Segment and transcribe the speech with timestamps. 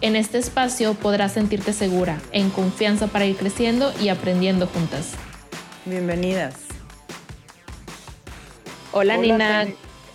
[0.00, 5.16] En este espacio podrás sentirte segura, en confianza para ir creciendo y aprendiendo juntas.
[5.86, 6.68] Bienvenidas.
[8.92, 9.66] Hola, Nina.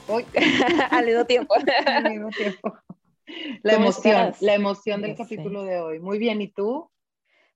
[0.07, 0.25] Hoy.
[0.89, 1.55] Al mismo tiempo.
[1.85, 2.73] Al mismo tiempo.
[3.61, 5.99] La emoción, la emoción del capítulo de hoy.
[5.99, 6.89] Muy bien, ¿y tú?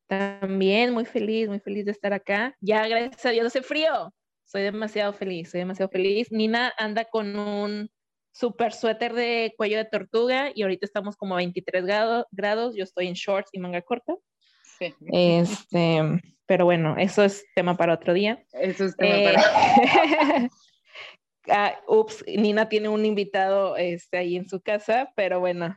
[0.07, 2.57] También muy feliz, muy feliz de estar acá.
[2.59, 4.13] Ya, gracias a Dios, hace frío.
[4.44, 6.30] Soy demasiado feliz, soy demasiado feliz.
[6.32, 7.90] Nina anda con un
[8.38, 11.84] super suéter de cuello de tortuga y ahorita estamos como a 23
[12.32, 14.13] grados, yo estoy en shorts y manga corta.
[14.77, 14.94] Sí.
[15.12, 16.02] Este,
[16.46, 18.44] pero bueno, eso es tema para otro día.
[18.54, 20.49] Eso es tema para eh,
[21.49, 25.76] ah, ups, Nina tiene un invitado este, ahí en su casa, pero bueno,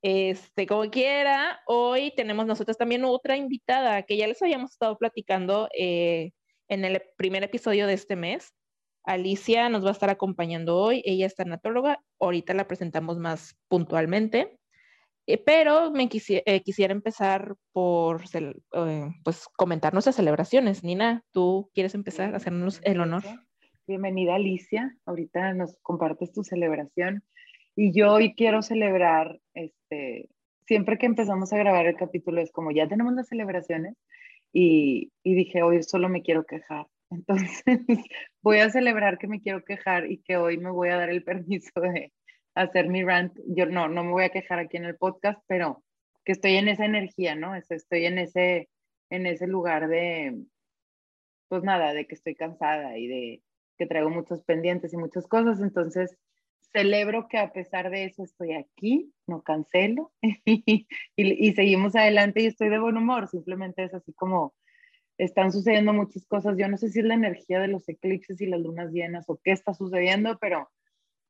[0.00, 5.68] este, como quiera, hoy tenemos nosotros también otra invitada que ya les habíamos estado platicando
[5.78, 6.30] eh,
[6.68, 8.54] en el primer episodio de este mes.
[9.08, 11.02] Alicia nos va a estar acompañando hoy.
[11.06, 12.04] Ella es tanatóloga.
[12.20, 14.58] Ahorita la presentamos más puntualmente.
[15.26, 20.84] Eh, pero me eh, quisiera empezar por eh, pues, comentar nuestras celebraciones.
[20.84, 23.22] Nina, ¿tú quieres empezar a hacernos el honor?
[23.86, 24.94] Bienvenida Alicia.
[25.06, 27.24] Ahorita nos compartes tu celebración.
[27.74, 30.28] Y yo hoy quiero celebrar, este,
[30.66, 33.94] siempre que empezamos a grabar el capítulo es como ya tenemos las celebraciones
[34.52, 37.62] y, y dije hoy solo me quiero quejar entonces,
[38.42, 41.24] voy a celebrar que me quiero quejar y que hoy me voy a dar el
[41.24, 42.12] permiso de
[42.54, 43.38] hacer mi rant.
[43.46, 45.82] Yo no, no me voy a quejar aquí en el podcast, pero
[46.24, 47.54] que estoy en esa energía, ¿no?
[47.54, 48.68] Estoy en ese,
[49.10, 50.44] en ese lugar de,
[51.48, 53.42] pues nada, de que estoy cansada y de
[53.78, 55.60] que traigo muchos pendientes y muchas cosas.
[55.60, 56.14] Entonces,
[56.72, 62.46] celebro que a pesar de eso estoy aquí, no cancelo y, y seguimos adelante y
[62.46, 63.28] estoy de buen humor.
[63.28, 64.54] Simplemente es así como
[65.18, 66.56] están sucediendo muchas cosas.
[66.56, 69.38] Yo no sé si es la energía de los eclipses y las lunas llenas o
[69.42, 70.70] qué está sucediendo, pero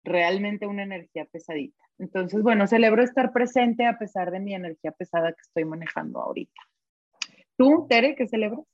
[0.04, 1.82] realmente una energía pesadita.
[1.99, 6.60] Entonces, bueno, celebro estar presente a pesar de mi energía pesada que estoy manejando ahorita.
[7.56, 8.65] ¿Tú, Tere, qué celebras?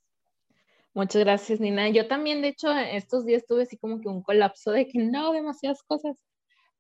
[0.93, 1.89] Muchas gracias, Nina.
[1.89, 5.33] Yo también, de hecho, estos días tuve así como que un colapso de que no,
[5.33, 6.17] demasiadas cosas,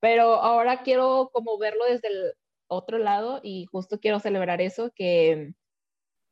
[0.00, 2.32] pero ahora quiero como verlo desde el
[2.68, 5.54] otro lado y justo quiero celebrar eso, que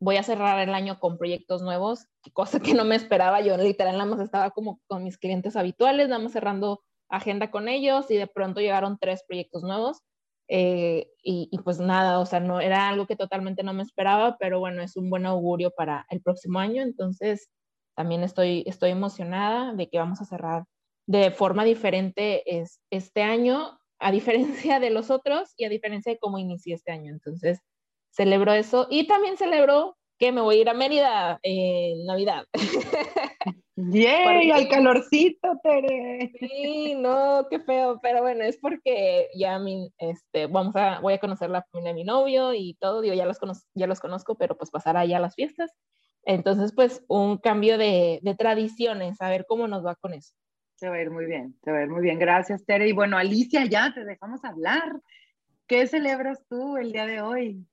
[0.03, 3.41] voy a cerrar el año con proyectos nuevos, cosa que no me esperaba.
[3.41, 7.69] Yo literal nada más estaba como con mis clientes habituales, nada más cerrando agenda con
[7.69, 10.01] ellos y de pronto llegaron tres proyectos nuevos.
[10.49, 14.37] Eh, y, y, pues nada, o sea, no era algo que totalmente no me esperaba,
[14.39, 16.83] pero bueno, es un buen augurio para el próximo año.
[16.83, 17.49] Entonces,
[17.95, 20.65] también estoy, estoy emocionada de que vamos a cerrar
[21.07, 26.19] de forma diferente es, este año, a diferencia de los otros y a diferencia de
[26.19, 27.13] cómo inicié este año.
[27.13, 27.61] Entonces,
[28.13, 32.47] celebro eso y también celebro que me voy a ir a Mérida en Navidad.
[33.75, 34.51] ¡Yay!
[34.53, 36.31] ¡Al calorcito, Tere!
[36.39, 41.19] Sí, no, qué feo, pero bueno, es porque ya mi, este, vamos a, voy a
[41.19, 44.37] conocer la familia de mi novio y todo, digo, ya los, conozco, ya los conozco,
[44.37, 45.73] pero pues pasará ya las fiestas.
[46.25, 50.35] Entonces, pues un cambio de, de tradiciones, a ver cómo nos va con eso.
[50.77, 52.19] Se va a ir muy bien, se va a ir muy bien.
[52.19, 52.89] Gracias, Tere.
[52.89, 55.01] Y bueno, Alicia, ya te dejamos hablar.
[55.67, 57.67] ¿Qué celebras tú el día de hoy?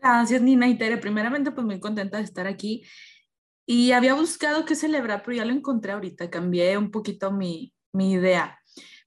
[0.00, 0.96] Gracias, Nina y Tere.
[0.98, 2.84] Primeramente, pues muy contenta de estar aquí.
[3.66, 6.30] Y había buscado qué celebrar, pero ya lo encontré ahorita.
[6.30, 8.58] Cambié un poquito mi, idea.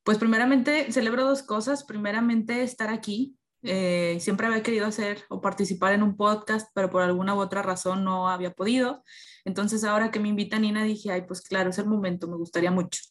[0.04, 1.84] Pues primeramente celebro dos cosas.
[1.84, 3.38] Primeramente estar aquí.
[3.64, 7.62] Eh, siempre había querido hacer o participar en un podcast, pero por alguna u otra
[7.62, 9.04] razón no había podido.
[9.46, 12.72] Entonces ahora que me invita Nina dije, ay, pues claro, es el momento, me gustaría
[12.72, 13.02] mucho.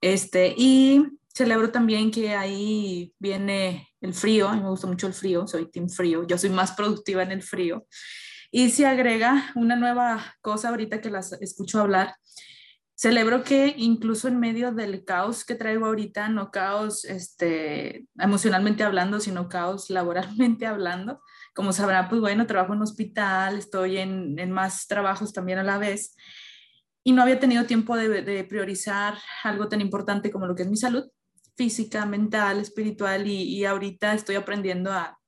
[0.00, 5.14] Este, y celebro también que ahí viene el frío, a mí me gusta mucho el
[5.14, 7.86] frío, soy team frío, yo soy más productiva en el frío.
[8.50, 12.16] Y se agrega una nueva cosa ahorita que las escucho hablar.
[12.96, 19.20] Celebro que incluso en medio del caos que traigo ahorita, no caos este, emocionalmente hablando,
[19.20, 21.20] sino caos laboralmente hablando,
[21.54, 25.78] como sabrá, pues bueno, trabajo en hospital, estoy en, en más trabajos también a la
[25.78, 26.16] vez
[27.02, 30.68] y no había tenido tiempo de, de, priorizar algo tan importante como lo que es
[30.68, 31.04] mi salud
[31.60, 35.20] física, mental, espiritual y, ahorita estoy aprendiendo a,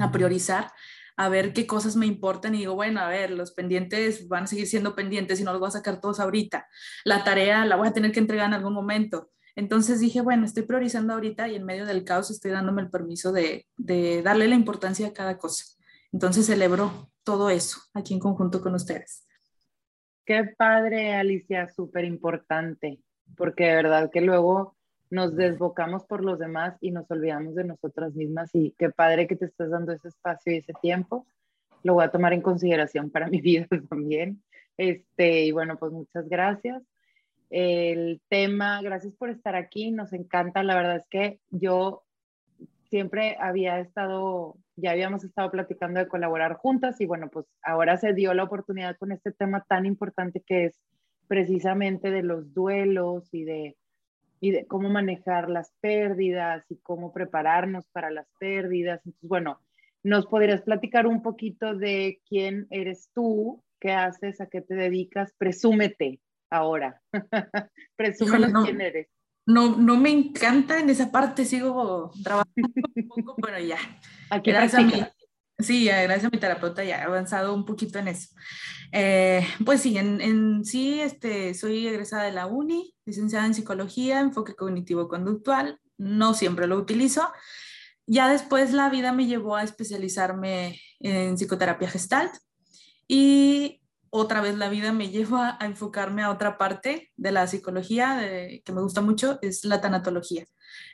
[0.00, 0.70] a, priorizar,
[1.16, 4.46] a ver qué cosas me importan y digo, bueno, a ver, los pendientes van a
[4.46, 6.68] seguir siendo pendientes y no los voy a sacar todos ahorita.
[7.06, 9.30] La tarea la voy a tener que entregar en algún momento.
[9.56, 13.32] Entonces dije, bueno, estoy priorizando ahorita y en medio del caos estoy dándome el permiso
[13.32, 15.64] de, de darle la importancia a cada cosa.
[16.12, 19.26] Entonces celebro todo eso aquí en conjunto con ustedes.
[20.26, 23.00] Qué padre, Alicia, súper importante,
[23.38, 24.76] porque de verdad que luego
[25.12, 29.36] nos desbocamos por los demás y nos olvidamos de nosotras mismas y qué padre que
[29.36, 31.26] te estás dando ese espacio y ese tiempo.
[31.82, 34.42] Lo voy a tomar en consideración para mi vida también.
[34.78, 36.82] Este, y bueno, pues muchas gracias.
[37.50, 40.62] El tema, gracias por estar aquí, nos encanta.
[40.62, 42.04] La verdad es que yo
[42.88, 48.14] siempre había estado, ya habíamos estado platicando de colaborar juntas y bueno, pues ahora se
[48.14, 50.80] dio la oportunidad con este tema tan importante que es
[51.28, 53.76] precisamente de los duelos y de
[54.42, 59.00] y de cómo manejar las pérdidas y cómo prepararnos para las pérdidas.
[59.06, 59.60] Entonces, bueno,
[60.02, 65.32] ¿nos podrías platicar un poquito de quién eres tú, qué haces, a qué te dedicas?
[65.38, 67.00] Presúmete ahora.
[67.96, 69.08] Presúmete quién eres.
[69.46, 73.78] No, no me encanta en esa parte, sigo trabajando un poco, pero ya.
[74.28, 74.92] Aquí gracias a, mi,
[75.58, 78.28] Sí, gracias a mi terapeuta ya he avanzado un poquito en eso.
[78.90, 84.54] Eh, pues sí, en, sí este, soy egresada de la UNI, licenciada en psicología, enfoque
[84.54, 87.32] cognitivo-conductual, no siempre lo utilizo.
[88.06, 92.34] Ya después la vida me llevó a especializarme en psicoterapia gestalt
[93.06, 98.20] y otra vez la vida me lleva a enfocarme a otra parte de la psicología
[98.64, 100.44] que me gusta mucho, es la tanatología.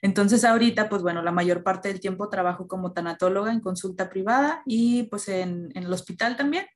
[0.02, 4.62] Entonces ahorita, pues bueno, la mayor parte del tiempo trabajo como tanatóloga en consulta privada
[4.66, 6.66] y pues en, el hospital también.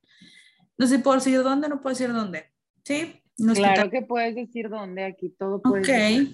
[0.79, 1.69] No sé, ¿puedo decir dónde?
[1.69, 2.53] No puedo decir dónde.
[2.85, 3.19] ¿Sí?
[3.55, 6.29] claro que puedes decir dónde, aquí todo puede Ok,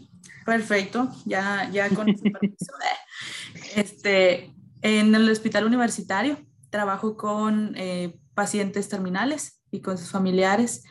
[0.44, 2.73] perfecto, ya, ya con permiso.
[3.75, 6.38] Este, en el hospital universitario
[6.71, 10.85] trabajo con eh, pacientes terminales y con sus familiares.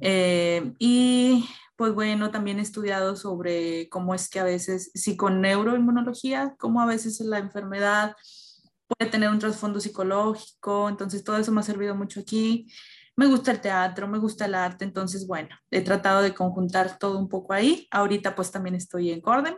[0.00, 1.44] Eh, y
[1.78, 6.80] pues bueno, también he estudiado sobre cómo es que a veces, si con neuroinmunología, cómo
[6.80, 8.16] a veces la enfermedad
[8.88, 12.66] puede tener un trasfondo psicológico, entonces todo eso me ha servido mucho aquí.
[13.14, 17.16] Me gusta el teatro, me gusta el arte, entonces bueno, he tratado de conjuntar todo
[17.16, 17.86] un poco ahí.
[17.92, 19.56] Ahorita pues también estoy en Corden.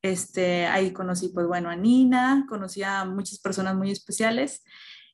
[0.00, 4.64] Este, ahí conocí pues bueno a Nina, conocí a muchas personas muy especiales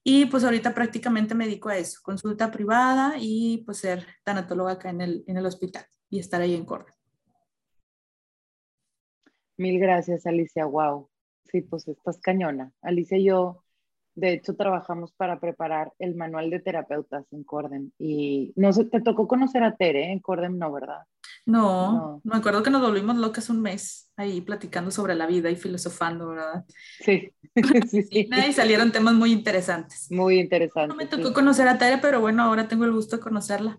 [0.04, 4.90] y pues ahorita prácticamente me dedico a eso, consulta privada y pues ser tanatóloga acá
[4.90, 6.94] en el, en el hospital y estar ahí en Córdoba.
[9.56, 10.66] Mil gracias, Alicia.
[10.66, 11.08] Wow.
[11.50, 12.70] Sí, pues estás cañona.
[12.82, 13.64] Alicia y yo,
[14.14, 17.94] de hecho, trabajamos para preparar el manual de terapeutas en Corden.
[17.98, 21.00] Y no sé, te tocó conocer a Tere en Corden, no, ¿verdad?
[21.46, 25.56] No, me acuerdo que nos volvimos locas un mes ahí platicando sobre la vida y
[25.56, 26.66] filosofando, ¿verdad?
[27.00, 27.32] Sí.
[27.90, 28.28] sí, sí.
[28.30, 30.08] Y salieron temas muy interesantes.
[30.10, 30.88] Muy interesantes.
[30.88, 33.78] No me tocó conocer a Tere, pero bueno, ahora tengo el gusto de conocerla.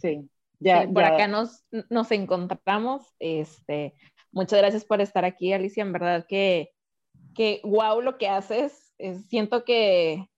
[0.00, 0.26] Sí.
[0.58, 3.14] Ya, por acá nos, nos encontramos.
[3.18, 3.94] Este,
[4.32, 5.82] muchas gracias por estar aquí, Alicia.
[5.82, 6.70] En verdad que,
[7.34, 8.94] que wow lo que haces.
[9.28, 10.28] siento que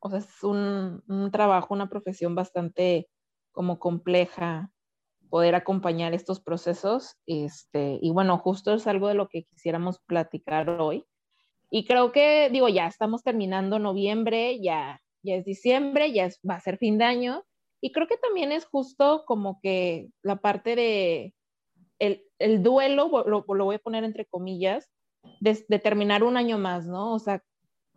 [0.00, 3.08] o sea, es un, un trabajo, una profesión bastante
[3.52, 4.70] como compleja,
[5.30, 7.16] poder acompañar estos procesos.
[7.26, 11.04] Este, y bueno, justo es algo de lo que quisiéramos platicar hoy.
[11.70, 16.60] Y creo que, digo, ya estamos terminando noviembre, ya, ya es diciembre, ya va a
[16.60, 17.44] ser fin de año.
[17.80, 21.34] Y creo que también es justo como que la parte de
[21.98, 24.90] el, el duelo, lo, lo, voy a poner entre comillas,
[25.40, 27.12] de, de, terminar un año más, ¿no?
[27.12, 27.42] O sea,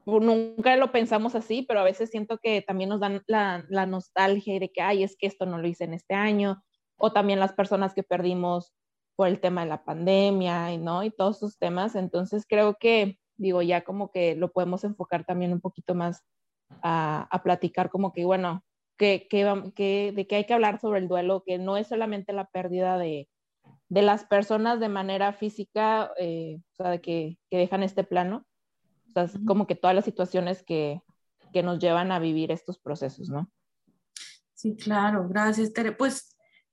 [0.06, 4.60] nunca lo pensamos así, pero a veces siento que también nos dan la, la nostalgia
[4.60, 6.64] de que, ay, es que esto no lo hice en este año,
[6.98, 8.74] o también las personas que perdimos
[9.16, 11.04] por el tema de la pandemia, ¿no?
[11.04, 11.96] Y todos esos temas.
[11.96, 16.24] Entonces creo que, digo, ya como que lo podemos enfocar también un poquito más
[16.82, 18.64] a, a platicar como que, bueno,
[19.02, 19.28] que,
[19.76, 23.00] que, de qué hay que hablar sobre el duelo, que no es solamente la pérdida
[23.00, 23.28] de,
[23.90, 28.46] de las personas de manera física, eh, o sea, de que, que, dejan este plano,
[29.08, 31.02] o sea, es como que todas las situaciones que,
[31.52, 33.50] que nos llevan a vivir estos procesos, ¿no?
[34.54, 35.94] Sí, claro, gracias, Tere.
[35.94, 36.31] Pues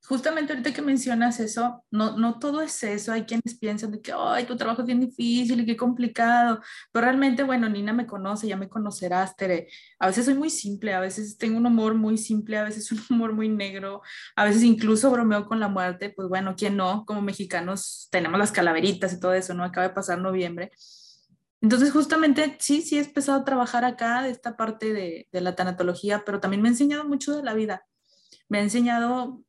[0.09, 4.11] justamente ahorita que mencionas eso, no, no todo es eso, hay quienes piensan de que,
[4.11, 6.61] ay, tu trabajo es bien difícil y qué complicado,
[6.91, 9.67] pero realmente, bueno, Nina me conoce, ya me conocerás, Tere,
[9.99, 12.99] a veces soy muy simple, a veces tengo un humor muy simple, a veces un
[13.11, 14.01] humor muy negro,
[14.35, 17.05] a veces incluso bromeo con la muerte, pues bueno, ¿quién no?
[17.05, 19.63] Como mexicanos tenemos las calaveritas y todo eso, ¿no?
[19.63, 20.71] Acaba de pasar noviembre.
[21.61, 25.55] Entonces, justamente, sí, sí he empezado a trabajar acá de esta parte de, de la
[25.55, 27.85] tanatología, pero también me ha enseñado mucho de la vida.
[28.47, 29.43] Me ha enseñado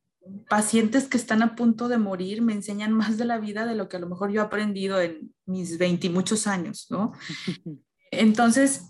[0.49, 3.89] pacientes que están a punto de morir me enseñan más de la vida de lo
[3.89, 7.13] que a lo mejor yo he aprendido en mis 20 y muchos años, ¿no?
[8.11, 8.89] Entonces,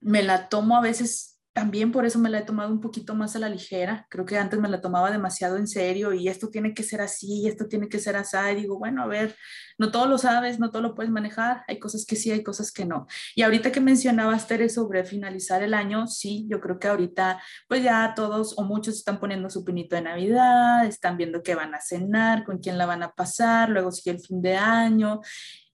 [0.00, 3.36] me la tomo a veces también por eso me la he tomado un poquito más
[3.36, 4.08] a la ligera.
[4.10, 7.42] Creo que antes me la tomaba demasiado en serio y esto tiene que ser así,
[7.42, 8.36] y esto tiene que ser así.
[8.52, 9.36] Y digo, bueno, a ver,
[9.78, 11.62] no todo lo sabes, no todo lo puedes manejar.
[11.68, 13.06] Hay cosas que sí, hay cosas que no.
[13.36, 17.84] Y ahorita que mencionabas, Tere, sobre finalizar el año, sí, yo creo que ahorita, pues
[17.84, 21.80] ya todos o muchos están poniendo su pinito de Navidad, están viendo qué van a
[21.80, 25.20] cenar, con quién la van a pasar, luego sigue el fin de año.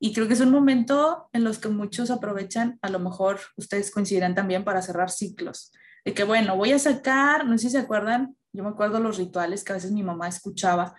[0.03, 3.91] Y creo que es un momento en los que muchos aprovechan, a lo mejor ustedes
[3.91, 5.73] coincidirán también para cerrar ciclos.
[6.07, 9.19] De que, bueno, voy a sacar, no sé si se acuerdan, yo me acuerdo los
[9.19, 10.95] rituales que a veces mi mamá escuchaba,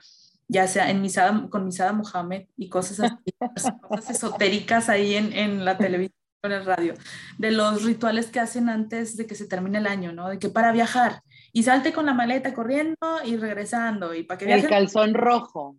[0.47, 3.33] ya sea en misada, con Misada Mohamed y cosas así,
[3.81, 6.93] cosas esotéricas ahí en, en la televisión, en el radio,
[7.39, 10.29] de los rituales que hacen antes de que se termine el año, ¿no?
[10.29, 14.53] De que para viajar y salte con la maleta corriendo y regresando y para que
[14.53, 15.77] El calzón rojo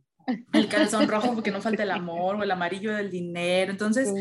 [0.52, 3.70] el calzón rojo porque no falta el amor o el amarillo del dinero.
[3.70, 4.12] Entonces,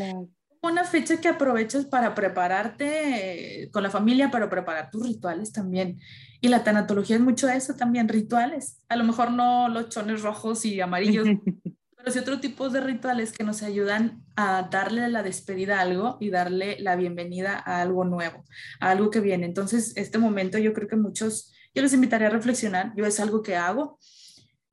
[0.62, 5.98] una fecha que aprovechas para prepararte con la familia, pero preparar tus rituales también.
[6.40, 8.80] Y la tanatología es mucho eso también, rituales.
[8.88, 11.26] A lo mejor no los chones rojos y amarillos,
[11.96, 16.16] pero sí otro tipo de rituales que nos ayudan a darle la despedida a algo
[16.20, 18.44] y darle la bienvenida a algo nuevo,
[18.80, 19.46] a algo que viene.
[19.46, 22.92] Entonces, este momento yo creo que muchos, yo les invitaría a reflexionar.
[22.96, 23.98] Yo es algo que hago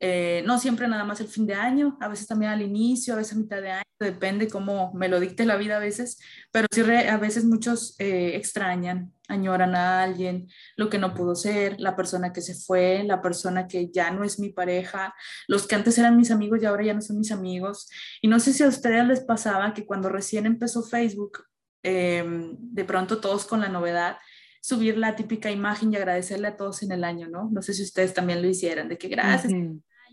[0.01, 3.18] eh, no siempre nada más el fin de año, a veces también al inicio, a
[3.18, 6.20] veces a mitad de año, depende cómo me lo dicte la vida a veces,
[6.51, 11.75] pero sí a veces muchos eh, extrañan, añoran a alguien, lo que no pudo ser,
[11.79, 15.13] la persona que se fue, la persona que ya no es mi pareja,
[15.48, 17.89] los que antes eran mis amigos y ahora ya no son mis amigos.
[18.22, 21.44] Y no sé si a ustedes les pasaba que cuando recién empezó Facebook,
[21.84, 24.18] em, de pronto todos con la novedad,
[24.62, 27.50] subir la típica imagen y agradecerle a todos en el año, ¿no?
[27.51, 29.53] No sé si ustedes también lo hicieran, de que gracias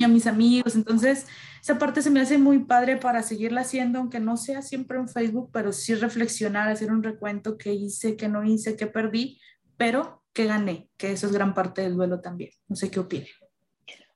[0.04, 0.76] a mis amigos.
[0.76, 1.26] Entonces,
[1.60, 5.08] esa parte se me hace muy padre para seguirla haciendo, aunque no sea siempre en
[5.08, 9.40] Facebook, pero sí reflexionar, hacer un recuento qué hice, qué no hice, qué perdí,
[9.76, 12.50] pero qué gané, que eso es gran parte del duelo también.
[12.68, 13.28] No sé qué opine.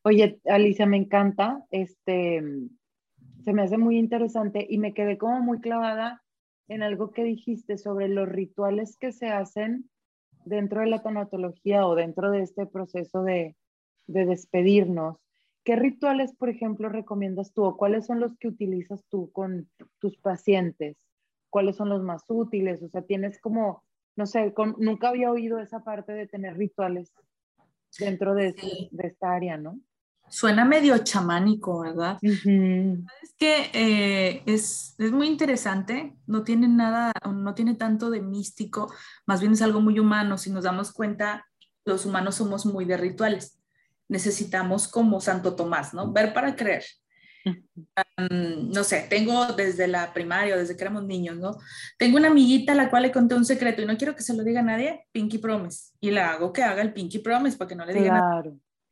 [0.03, 2.43] Oye, Alicia, me encanta, este,
[3.45, 6.23] se me hace muy interesante y me quedé como muy clavada
[6.69, 9.91] en algo que dijiste sobre los rituales que se hacen
[10.45, 13.57] dentro de la tanatología o dentro de este proceso de,
[14.07, 15.17] de despedirnos.
[15.65, 20.17] ¿Qué rituales, por ejemplo, recomiendas tú o cuáles son los que utilizas tú con tus
[20.17, 20.97] pacientes?
[21.51, 22.83] ¿Cuáles son los más útiles?
[22.83, 23.85] O sea, tienes como,
[24.17, 27.13] no sé, nunca había oído esa parte de tener rituales
[27.99, 29.79] dentro de, este, de esta área, ¿no?
[30.29, 32.17] Suena medio chamánico, ¿verdad?
[32.23, 38.93] Es que eh, es, es, muy interesante, no tiene nada, no tiene tanto de místico,
[39.27, 40.39] más bien es algo muy humano.
[40.39, 41.45] Si nos damos cuenta,
[41.85, 43.60] los humanos somos muy de rituales
[44.11, 46.13] necesitamos como Santo Tomás, ¿no?
[46.13, 46.85] Ver para creer.
[48.73, 51.57] no sé, tengo desde la primaria, desde que éramos niños, ¿no?
[51.97, 54.35] Tengo una amiguita a la cual le conté un secreto y no quiero que se
[54.35, 57.69] lo diga a nadie, Pinky Promise, y la hago que haga el Pinky Promise para
[57.69, 58.43] que no le diga nada.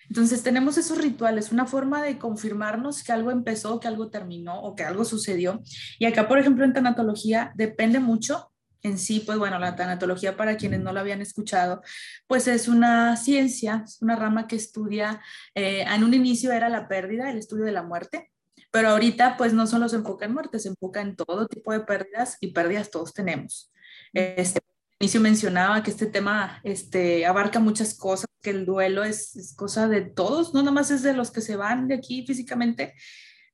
[0.09, 4.75] Entonces tenemos esos rituales, una forma de confirmarnos que algo empezó, que algo terminó o
[4.75, 5.61] que algo sucedió.
[5.99, 8.51] Y acá, por ejemplo, en tanatología depende mucho
[8.83, 11.83] en sí, pues bueno, la tanatología, para quienes no lo habían escuchado,
[12.27, 15.21] pues es una ciencia, es una rama que estudia,
[15.55, 18.31] eh, en un inicio era la pérdida, el estudio de la muerte,
[18.71, 21.81] pero ahorita pues no solo se enfoca en muerte, se enfoca en todo tipo de
[21.81, 23.73] pérdidas y pérdidas todos tenemos.
[24.13, 24.61] Este,
[25.01, 29.89] inicio mencionaba que este tema este, abarca muchas cosas, que el duelo es, es cosa
[29.89, 32.95] de todos, no nada más es de los que se van de aquí físicamente,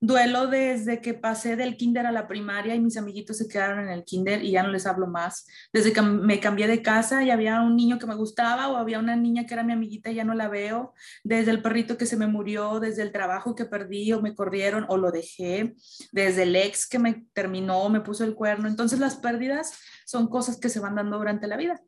[0.07, 3.89] duelo desde que pasé del kinder a la primaria y mis amiguitos se quedaron en
[3.89, 5.47] el kinder y ya no les hablo más.
[5.73, 8.99] Desde que me cambié de casa y había un niño que me gustaba o había
[8.99, 10.95] una niña que era mi amiguita y ya no la veo.
[11.23, 14.87] Desde el perrito que se me murió, desde el trabajo que perdí o me corrieron
[14.89, 15.75] o lo dejé,
[16.13, 18.69] desde el ex que me terminó me puso el cuerno.
[18.69, 21.81] Entonces las pérdidas son cosas que se van dando durante la vida.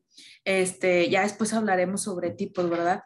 [0.44, 3.02] Este, ya después hablaremos sobre tipos, ¿verdad?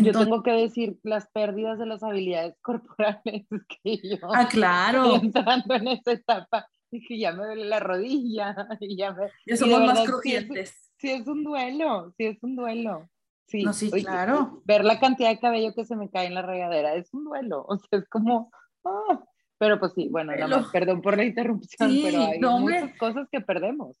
[0.00, 3.46] Yo tengo que decir las pérdidas de las habilidades corporales
[3.82, 5.16] que yo ah, claro.
[5.16, 6.66] entrando en esa etapa.
[6.90, 10.92] Dije ya me duele la rodilla y ya me ya somos más crujientes.
[10.98, 13.08] sí es, un duelo sí es un duelo.
[13.46, 14.62] Sí, no, sí claro.
[14.64, 17.64] ver la cantidad de cabello que se me cae en la regadera es un duelo
[17.68, 18.50] o sea es como
[18.84, 19.22] ah,
[19.58, 23.40] pero pues sí bueno nada más perdón por la interrupción pero hay muchas cosas que
[23.40, 23.96] perdemos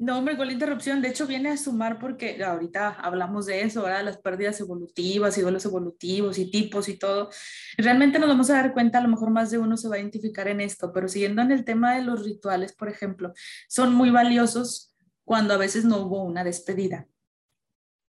[0.00, 3.82] no, hombre, con la interrupción, de hecho viene a sumar porque ahorita hablamos de eso,
[3.82, 4.02] ¿verdad?
[4.02, 7.28] Las pérdidas evolutivas y duelos evolutivos y tipos y todo.
[7.76, 9.98] Realmente nos vamos a dar cuenta, a lo mejor más de uno se va a
[9.98, 13.34] identificar en esto, pero siguiendo en el tema de los rituales, por ejemplo,
[13.68, 17.06] son muy valiosos cuando a veces no hubo una despedida.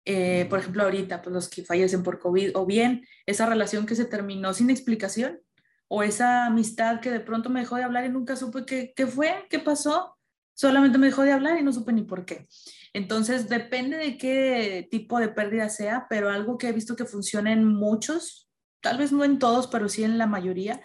[0.06, 3.96] Eh, por ejemplo, ahorita, pues los que fallecen por COVID, o bien esa relación que
[3.96, 5.42] se terminó sin explicación,
[5.90, 9.08] o esa amistad que de pronto me dejó de hablar y nunca supe qué, qué
[9.08, 10.18] fue, qué pasó
[10.54, 12.48] solamente me dejó de hablar y no supe ni por qué.
[12.94, 17.54] Entonces, depende de qué tipo de pérdida sea, pero algo que he visto que funciona
[17.54, 18.50] en muchos,
[18.82, 20.82] tal vez no en todos, pero sí en la mayoría,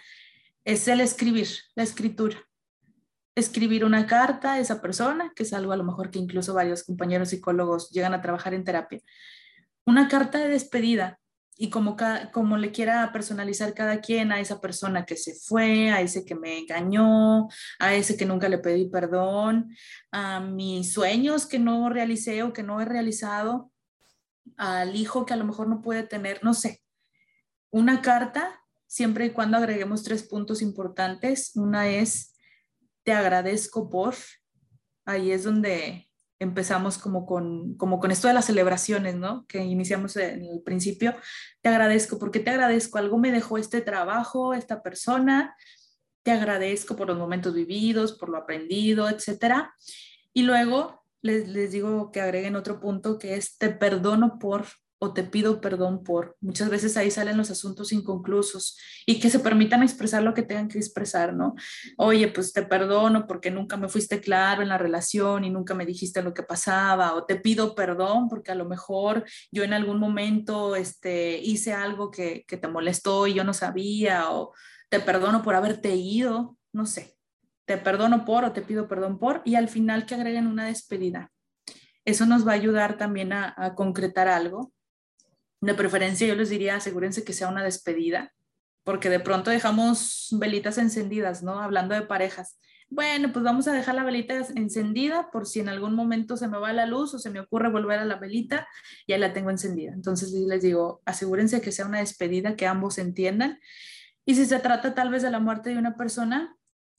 [0.65, 2.37] es el escribir, la escritura.
[3.35, 6.85] Escribir una carta a esa persona, que es algo a lo mejor que incluso varios
[6.85, 9.01] compañeros psicólogos llegan a trabajar en terapia.
[9.85, 11.21] Una carta de despedida
[11.57, 11.97] y como,
[12.33, 16.35] como le quiera personalizar cada quien a esa persona que se fue, a ese que
[16.35, 17.49] me engañó,
[17.79, 19.75] a ese que nunca le pedí perdón,
[20.11, 23.73] a mis sueños que no realicé o que no he realizado,
[24.57, 26.83] al hijo que a lo mejor no puede tener, no sé.
[27.71, 31.53] Una carta, siempre y cuando agreguemos tres puntos importantes.
[31.57, 32.35] Una es,
[33.03, 34.15] te agradezco por,
[35.05, 36.06] ahí es donde
[36.39, 39.47] empezamos como con, como con esto de las celebraciones, ¿no?
[39.47, 41.15] Que iniciamos en el principio.
[41.61, 42.99] Te agradezco, ¿por qué te agradezco?
[42.99, 45.57] Algo me dejó este trabajo, esta persona.
[46.23, 49.75] Te agradezco por los momentos vividos, por lo aprendido, etcétera.
[50.33, 54.67] Y luego les, les digo que agreguen otro punto que es te perdono por
[54.99, 56.37] o te pido perdón por.
[56.41, 60.69] Muchas veces ahí salen los asuntos inconclusos y que se permitan expresar lo que tengan
[60.69, 61.55] que expresar, ¿no?
[61.99, 65.87] Oye, pues te perdono porque nunca me fuiste claro en la relación y nunca me
[65.87, 69.99] dijiste lo que pasaba, o te pido perdón porque a lo mejor yo en algún
[69.99, 74.55] momento este, hice algo que, que te molestó y yo no sabía, o
[74.89, 77.15] te perdono por haberte ido, no sé.
[77.67, 81.33] Te perdono por o te pido perdón por y al final que agreguen una despedida.
[82.05, 84.73] Eso nos va a ayudar también a, a concretar algo
[85.61, 88.33] de preferencia yo les diría, asegúrense que sea una despedida,
[88.85, 91.61] porque de pronto dejamos velitas encendidas, ¿no?
[91.61, 92.59] Hablando de parejas.
[92.89, 96.59] Bueno, pues vamos a dejar la velita encendida por si en algún momento se me
[96.59, 98.69] va la luz o se me ocurre volver a la velita,
[99.09, 99.93] ya la tengo encendida.
[99.93, 103.59] Entonces les digo, asegúrense que sea una despedida, que ambos entiendan.
[104.25, 106.57] Y si se trata tal vez de la muerte de una persona,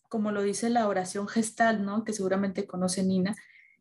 [0.10, 2.04] como lo dice la oración gestal, ¿no?
[2.04, 3.36] Que seguramente conoce Nina,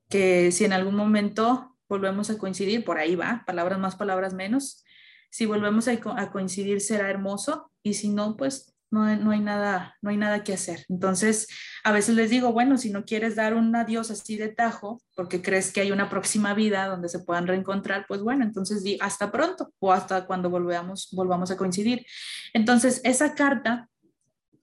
[0.09, 4.85] que si en algún momento volvemos a coincidir, por ahí va, palabras más, palabras menos.
[5.31, 10.11] Si volvemos a, coincidir será hermoso y si no, pues no no hay, nada, no
[10.11, 10.87] hay nada que hacer.
[10.89, 11.49] Entonces,
[11.83, 15.43] a veces les digo, bueno, si no quieres dar un adiós así de tajo, porque
[15.43, 19.33] crees que hay una próxima vida donde se puedan reencontrar, pues bueno, entonces di hasta
[19.33, 22.07] pronto o hasta cuando volvamos, volvamos a coincidir.
[22.55, 23.89] Entonces, esa carta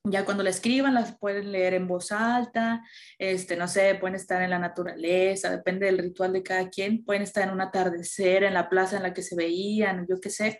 [0.06, 2.84] ya cuando la escriban, las pueden leer en voz alta,
[3.18, 7.22] este, no sé, pueden estar en la naturaleza, depende del ritual de cada quien, pueden
[7.22, 10.60] estar en un atardecer, en la plaza en la que se veían, yo qué sé.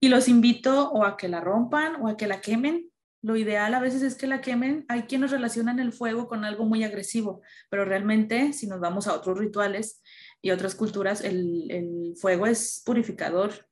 [0.00, 2.90] Y los invito o a que la rompan o a que la quemen.
[3.20, 4.86] Lo ideal a veces es que la quemen.
[4.88, 9.14] Hay quienes relacionan el fuego con algo muy agresivo, pero realmente si nos vamos a
[9.14, 10.00] otros rituales
[10.40, 13.68] y otras culturas, el, el fuego es purificador.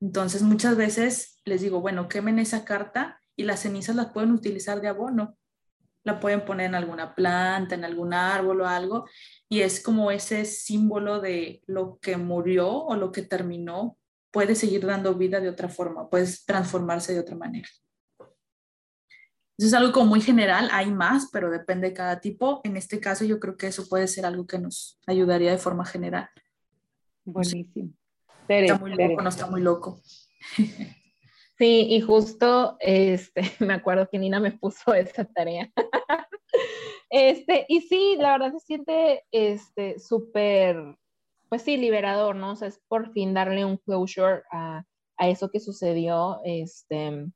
[0.00, 4.82] Entonces muchas veces les digo, bueno, quemen esa carta y las cenizas las pueden utilizar
[4.82, 5.38] de abono.
[6.04, 9.06] La pueden poner en alguna planta, en algún árbol o algo,
[9.48, 13.96] y es como ese símbolo de lo que murió o lo que terminó
[14.30, 17.68] puede seguir dando vida de otra forma, puede transformarse de otra manera.
[19.58, 22.60] Eso es algo como muy general, hay más, pero depende de cada tipo.
[22.64, 25.86] En este caso yo creo que eso puede ser algo que nos ayudaría de forma
[25.86, 26.28] general.
[27.24, 27.92] Buenísimo.
[28.48, 30.00] está muy loco, no está muy loco.
[31.60, 35.70] Sí, y justo, este, me acuerdo que Nina me puso esa tarea.
[37.10, 40.96] este, y sí, la verdad se siente, este, súper,
[41.50, 42.52] pues sí, liberador, ¿no?
[42.52, 44.84] O sea, es por fin darle un closure a,
[45.18, 47.26] a eso que sucedió, este,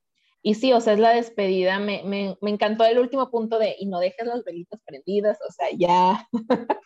[0.41, 3.75] y sí, o sea, es la despedida, me, me, me encantó el último punto de,
[3.77, 6.27] y no dejes las velitas prendidas, o sea, ya,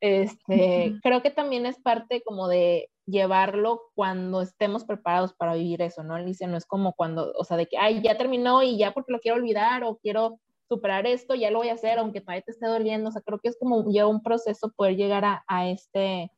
[0.00, 6.02] este, creo que también es parte como de llevarlo cuando estemos preparados para vivir eso,
[6.02, 6.46] ¿no, Alicia?
[6.46, 9.20] No es como cuando, o sea, de que, ay, ya terminó y ya porque lo
[9.20, 12.66] quiero olvidar o quiero superar esto, ya lo voy a hacer, aunque todavía te esté
[12.66, 16.30] doliendo, o sea, creo que es como ya un proceso poder llegar a, a este,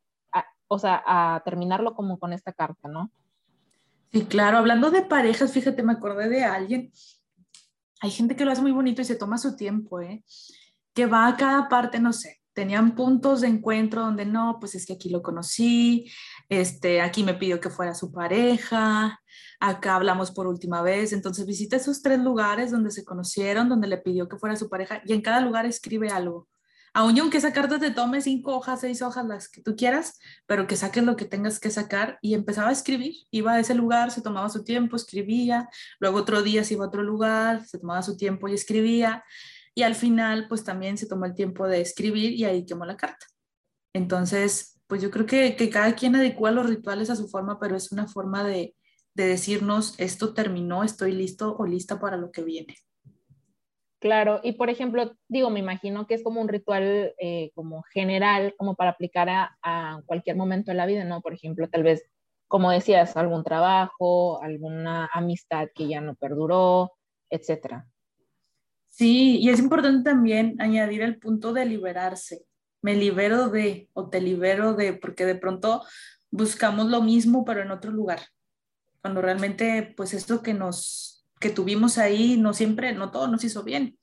[0.69, 3.11] o sea, a terminarlo como con esta carta, ¿no?
[4.13, 6.93] Sí, claro, hablando de parejas, fíjate, me acordé de alguien,
[8.01, 10.25] hay gente que lo hace muy bonito y se toma su tiempo, ¿eh?
[10.95, 14.85] Que va a cada parte, no sé, tenían puntos de encuentro donde no, pues es
[14.85, 16.13] que aquí lo conocí,
[16.51, 19.19] este, aquí me pidió que fuera su pareja,
[19.61, 23.97] acá hablamos por última vez, entonces visita esos tres lugares donde se conocieron, donde le
[23.97, 26.49] pidió que fuera su pareja y en cada lugar escribe algo.
[26.93, 30.67] Aún aunque esa carta te tome cinco hojas, seis hojas, las que tú quieras, pero
[30.67, 33.15] que saques lo que tengas que sacar y empezaba a escribir.
[33.31, 36.89] Iba a ese lugar, se tomaba su tiempo, escribía, luego otro día se iba a
[36.89, 39.25] otro lugar, se tomaba su tiempo y escribía
[39.81, 42.99] y al final pues también se tomó el tiempo de escribir y ahí quemó la
[42.99, 43.25] carta.
[43.95, 47.77] Entonces, pues yo creo que, que cada quien adecua los rituales a su forma, pero
[47.77, 48.75] es una forma de,
[49.15, 52.77] de decirnos, esto terminó, estoy listo o lista para lo que viene.
[54.01, 58.55] Claro, y por ejemplo, digo, me imagino que es como un ritual eh, como general,
[58.59, 61.23] como para aplicar a, a, cualquier momento de la vida, ¿no?
[61.23, 62.05] Por ejemplo, tal vez,
[62.49, 66.93] como decías, algún trabajo, alguna amistad que ya no perduró,
[67.31, 67.90] etcétera.
[68.91, 72.45] Sí, y es importante también añadir el punto de liberarse.
[72.83, 75.83] Me libero de o te libero de, porque de pronto
[76.31, 78.21] buscamos lo mismo pero en otro lugar.
[79.01, 83.65] Cuando realmente pues esto que nos que tuvimos ahí no siempre, no todo nos hizo
[83.65, 83.97] bien.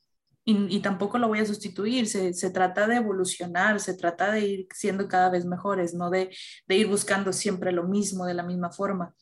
[0.49, 4.67] Y, tampoco lo voy a sustituir, se, se, trata de evolucionar, se trata de ir
[4.73, 6.33] siendo cada vez mejores, no de,
[6.67, 9.13] de, ir buscando siempre lo mismo, de la misma forma.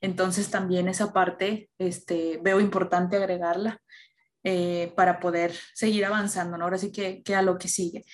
[0.00, 3.80] Entonces también esa parte este, veo importante agregarla
[4.44, 6.64] eh, para poder seguir avanzando, ¿no?
[6.64, 8.04] Ahora sí que, que a lo que sigue.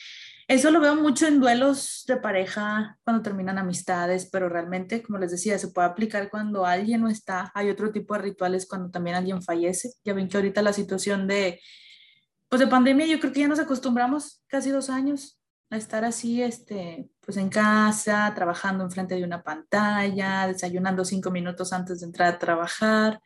[0.48, 5.30] Eso lo veo mucho en duelos de pareja cuando terminan amistades, pero realmente, como les
[5.30, 7.52] decía, se puede aplicar cuando alguien no está.
[7.54, 9.92] Hay otro tipo de rituales cuando también alguien fallece.
[10.04, 11.60] Ya ven que ahorita la situación de,
[12.48, 15.38] pues de pandemia, yo creo que ya nos acostumbramos casi dos años
[15.68, 21.74] a estar así, este, pues en casa, trabajando enfrente de una pantalla, desayunando cinco minutos
[21.74, 23.20] antes de entrar a trabajar.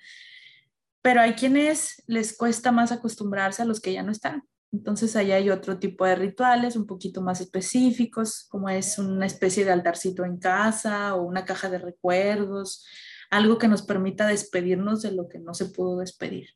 [1.02, 4.44] Pero hay quienes les cuesta más acostumbrarse a los que ya no están.
[4.72, 9.66] Entonces allá hay otro tipo de rituales un poquito más específicos, como es una especie
[9.66, 12.86] de altarcito en casa o una caja de recuerdos,
[13.30, 16.50] algo que nos permita despedirnos de lo que no se pudo despedir.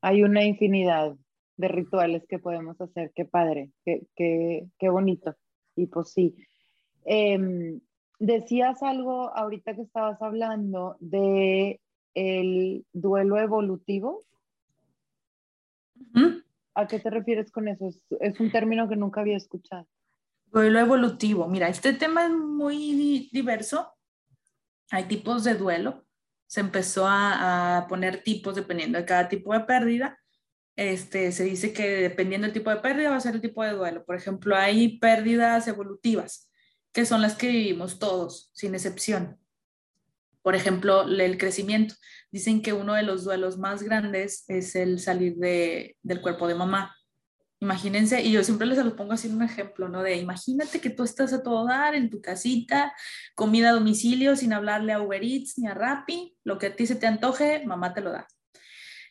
[0.00, 1.16] Hay una infinidad
[1.56, 5.36] de rituales que podemos hacer, qué padre, qué, qué, bonito.
[5.74, 6.36] Y pues sí.
[7.04, 7.80] Em,
[8.18, 11.80] decías algo ahorita que estabas hablando de
[12.14, 14.24] el duelo evolutivo.
[16.74, 17.90] ¿A qué te refieres con eso?
[18.20, 19.86] Es, un término que nunca había escuchado.
[20.46, 21.48] Duelo evolutivo.
[21.48, 23.92] Mira, este tema es muy diverso.
[24.90, 26.04] Hay tipos de duelo.
[26.46, 30.18] Se empezó a, poner tipos dependiendo de cada tipo de pérdida.
[30.76, 33.72] Este, se dice que dependiendo del tipo de pérdida va a ser el tipo de
[33.72, 34.04] duelo.
[34.04, 36.47] Por ejemplo, hay pérdidas evolutivas,
[36.98, 39.38] que son las que vivimos todos, sin excepción.
[40.42, 41.94] Por ejemplo, el crecimiento.
[42.32, 46.56] Dicen que uno de los duelos más grandes es el salir de, del cuerpo de
[46.56, 46.96] mamá.
[47.60, 50.02] Imagínense, y yo siempre les lo pongo así un ejemplo, ¿no?
[50.02, 52.92] De imagínate que tú estás a todo dar en tu casita,
[53.36, 56.84] comida a domicilio, sin hablarle a Uber Eats ni a Rappi, lo que a ti
[56.84, 58.26] se te antoje, mamá te lo da.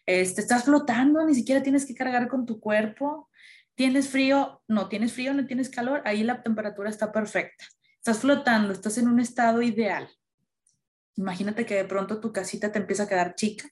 [0.06, 3.30] Este, estás flotando, ni siquiera tienes que cargar con tu cuerpo.
[3.76, 4.62] ¿Tienes frío?
[4.68, 7.64] No, tienes frío, no tienes calor, ahí la temperatura está perfecta.
[8.08, 10.10] Estás flotando, estás en un estado ideal.
[11.18, 13.70] Imagínate que de pronto tu casita te empieza a quedar chica,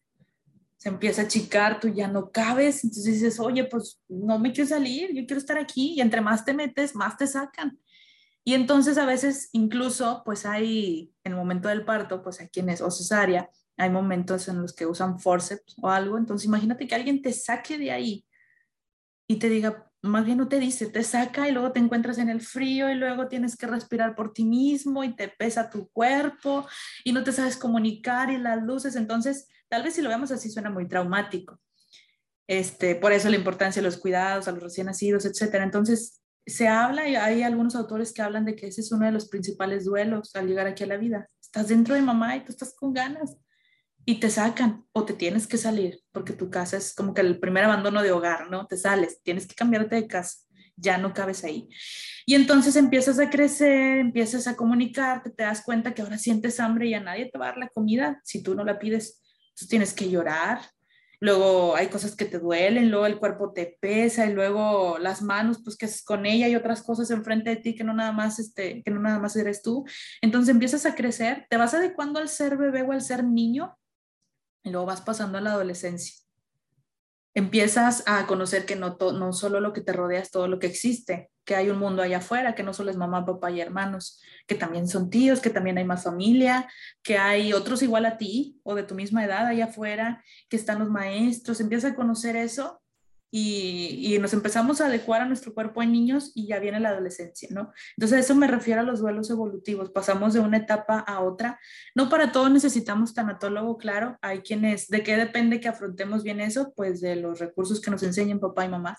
[0.76, 4.68] se empieza a achicar, tú ya no cabes, entonces dices, oye, pues no me quiero
[4.68, 7.80] salir, yo quiero estar aquí, y entre más te metes, más te sacan.
[8.44, 12.82] Y entonces a veces incluso, pues hay, en el momento del parto, pues hay quienes,
[12.82, 17.22] o cesárea, hay momentos en los que usan forceps o algo, entonces imagínate que alguien
[17.22, 18.26] te saque de ahí
[19.30, 22.30] y te diga, más bien no te dice, te saca y luego te encuentras en
[22.30, 26.68] el frío y luego tienes que respirar por ti mismo y te pesa tu cuerpo
[27.04, 30.50] y no te sabes comunicar y las luces, entonces tal vez si lo vemos así
[30.50, 31.60] suena muy traumático.
[32.48, 35.64] Este, por eso la importancia de los cuidados a los recién nacidos, etcétera.
[35.64, 39.12] Entonces, se habla y hay algunos autores que hablan de que ese es uno de
[39.12, 41.28] los principales duelos al llegar aquí a la vida.
[41.42, 43.36] Estás dentro de mamá y tú estás con ganas
[44.06, 47.40] y te sacan o te tienes que salir porque tu casa es como que el
[47.40, 48.68] primer abandono de hogar, ¿no?
[48.68, 50.40] Te sales, tienes que cambiarte de casa,
[50.76, 51.68] ya no cabes ahí.
[52.26, 56.88] Y entonces empiezas a crecer, empiezas a comunicarte, te das cuenta que ahora sientes hambre
[56.88, 59.22] y a nadie te va a dar la comida si tú no la pides.
[59.50, 60.60] Entonces tienes que llorar.
[61.22, 65.62] Luego hay cosas que te duelen, luego el cuerpo te pesa y luego las manos,
[65.64, 68.84] pues que con ella y otras cosas enfrente de ti que no nada más este,
[68.84, 69.86] que no nada más eres tú.
[70.22, 73.76] Entonces empiezas a crecer, te vas adecuando al ser bebé o al ser niño
[74.66, 76.16] y luego vas pasando a la adolescencia.
[77.34, 80.68] Empiezas a conocer que no, no solo lo que te rodea es todo lo que
[80.68, 84.22] existe, que hay un mundo allá afuera, que no solo es mamá, papá y hermanos,
[84.48, 86.68] que también son tíos, que también hay más familia,
[87.04, 90.80] que hay otros igual a ti o de tu misma edad allá afuera, que están
[90.80, 91.60] los maestros.
[91.60, 92.82] Empiezas a conocer eso
[93.32, 97.50] y, nos empezamos a adecuar a nuestro cuerpo en niños y ya viene la adolescencia,
[97.52, 97.74] ¿no?
[97.98, 101.60] Entonces, eso me refiero a los duelos evolutivos, pasamos de una etapa a otra.
[101.96, 106.74] No para todos necesitamos tanatólogo, claro, hay quienes, ¿de qué depende que afrontemos bien eso?
[106.76, 108.98] Pues de los recursos que nos enseñen papá y mamá,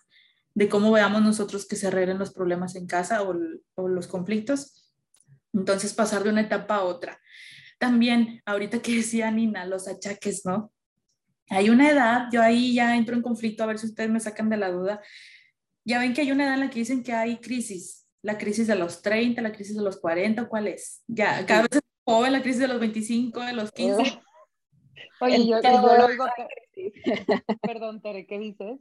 [0.54, 3.34] de cómo veamos nosotros que se arreglen los problemas en casa o,
[3.74, 4.92] o los conflictos.
[5.54, 7.18] Entonces, pasar de una etapa a otra.
[7.78, 10.72] También, ahorita que decía Nina, los achaques, ¿no?
[11.48, 14.48] Hay una edad, yo ahí ya entro en conflicto, a ver si ustedes me sacan
[14.48, 15.00] de la duda.
[15.85, 18.66] Ya ven que hay una edad en la que dicen que hay crisis, la crisis
[18.66, 21.02] de los 30, la crisis de los 40, ¿cuál es?
[21.06, 24.20] Ya, cada vez es joven, la crisis de los 25, de los 15.
[25.20, 26.26] Oye, yo, yo lo digo.
[27.62, 28.80] Perdón, Tere, ¿qué dices?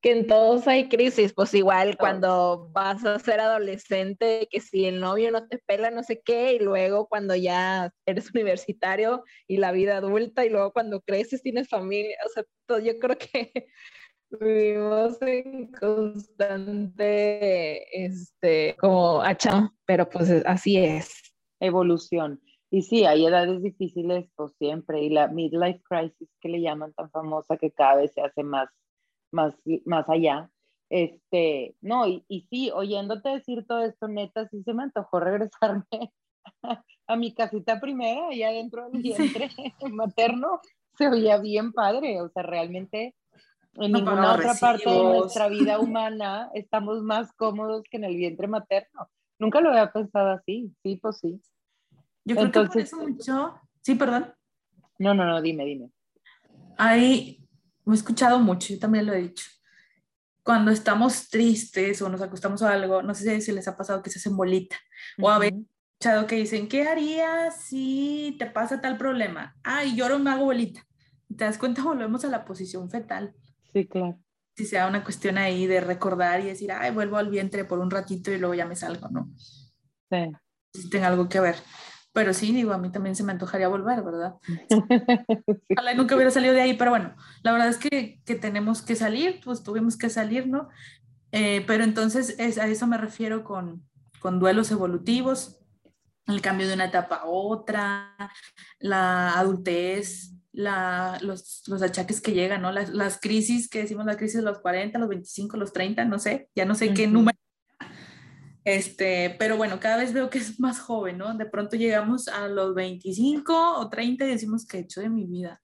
[0.00, 4.98] Que en todos hay crisis, pues igual cuando vas a ser adolescente, que si el
[5.00, 9.72] novio no te pela, no sé qué, y luego cuando ya eres universitario y la
[9.72, 12.44] vida adulta, y luego cuando creces tienes familia, o sea,
[12.80, 13.66] yo creo que
[14.40, 17.06] vivimos en constante,
[18.06, 21.34] este, como hacha, pero pues así es.
[21.60, 22.40] Evolución.
[22.70, 27.10] Y sí, hay edades difíciles, pues siempre, y la midlife crisis que le llaman tan
[27.10, 28.70] famosa que cada vez se hace más
[29.32, 30.50] más, más allá.
[30.90, 35.84] Este, no, y, y sí, oyéndote decir todo esto, neta, sí se me antojó regresarme
[37.06, 39.50] a, mi casita primera, allá dentro del vientre
[39.92, 40.60] materno,
[40.98, 43.14] se oía bien padre, o sea, realmente
[43.74, 48.48] en ninguna otra parte de nuestra vida humana estamos más cómodos que en el vientre
[48.48, 49.08] materno.
[49.38, 51.40] Nunca lo había pensado así, sí, pues sí.
[52.24, 54.34] Yo creo que por eso mucho, sí, perdón.
[54.98, 55.90] No, no, no, dime, dime.
[56.76, 57.39] Hay
[57.86, 59.46] he escuchado mucho, yo también lo he dicho.
[60.42, 64.10] Cuando estamos tristes o nos acostamos a algo, no sé si les ha pasado que
[64.10, 64.76] se hacen bolita
[65.18, 69.56] o habéis escuchado que dicen, ¿qué harías si te pasa tal problema?
[69.62, 70.86] Ay, lloro, me hago bolita.
[71.28, 73.34] te das cuenta, volvemos a la posición fetal.
[73.72, 74.18] Sí, claro.
[74.56, 77.90] Si sea una cuestión ahí de recordar y decir, ay, vuelvo al vientre por un
[77.90, 79.30] ratito y luego ya me salgo, ¿no?
[80.10, 80.32] Sí.
[80.74, 81.56] Si tenga algo que ver.
[82.12, 84.34] Pero sí, digo, a mí también se me antojaría volver, ¿verdad?
[85.70, 88.96] Ojalá nunca hubiera salido de ahí, pero bueno, la verdad es que, que tenemos que
[88.96, 90.68] salir, pues tuvimos que salir, ¿no?
[91.32, 93.84] Eh, pero entonces es, a eso me refiero con,
[94.18, 95.60] con duelos evolutivos,
[96.26, 98.16] el cambio de una etapa a otra,
[98.80, 102.72] la adultez, la, los, los, achaques que llegan, ¿no?
[102.72, 106.18] Las, las, crisis que decimos, la crisis de los 40, los 25, los 30, no
[106.18, 107.39] sé, ya no sé qué número
[108.64, 111.34] este, pero bueno, cada vez veo que es más joven, ¿no?
[111.34, 115.26] De pronto llegamos a los 25 o 30 y decimos, ¿qué he hecho de mi
[115.26, 115.62] vida?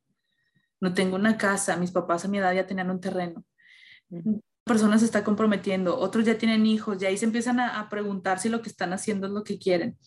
[0.81, 3.45] No tengo una casa, mis papás a mi edad ya tenían un terreno.
[4.65, 8.49] Personas se está comprometiendo, otros ya tienen hijos, y ahí se empiezan a, preguntar si
[8.49, 9.99] lo que están haciendo es lo que quieren.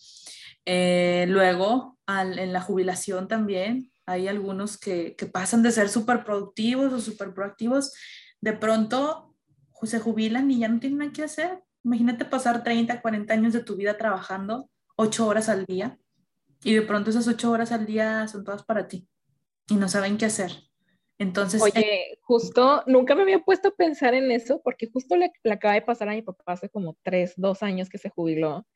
[0.64, 6.92] Eh, luego, en la jubilación también, hay algunos que, que pasan de ser súper productivos
[6.92, 7.92] o súper proactivos,
[8.40, 9.34] de pronto
[9.82, 13.62] se jubilan y ya no tienen nada que hacer Imagínate pasar 30, 40 años de
[13.62, 15.98] tu vida trabajando 8 horas al día
[16.62, 19.08] y de pronto esas 8 horas al día son todas para ti
[19.68, 20.52] y no saben qué hacer.
[21.18, 25.74] Entonces, oye, justo nunca me había puesto a pensar en eso porque justo le, acaba
[25.74, 28.66] de pasar a mi papá hace como 3, 2 años que se jubiló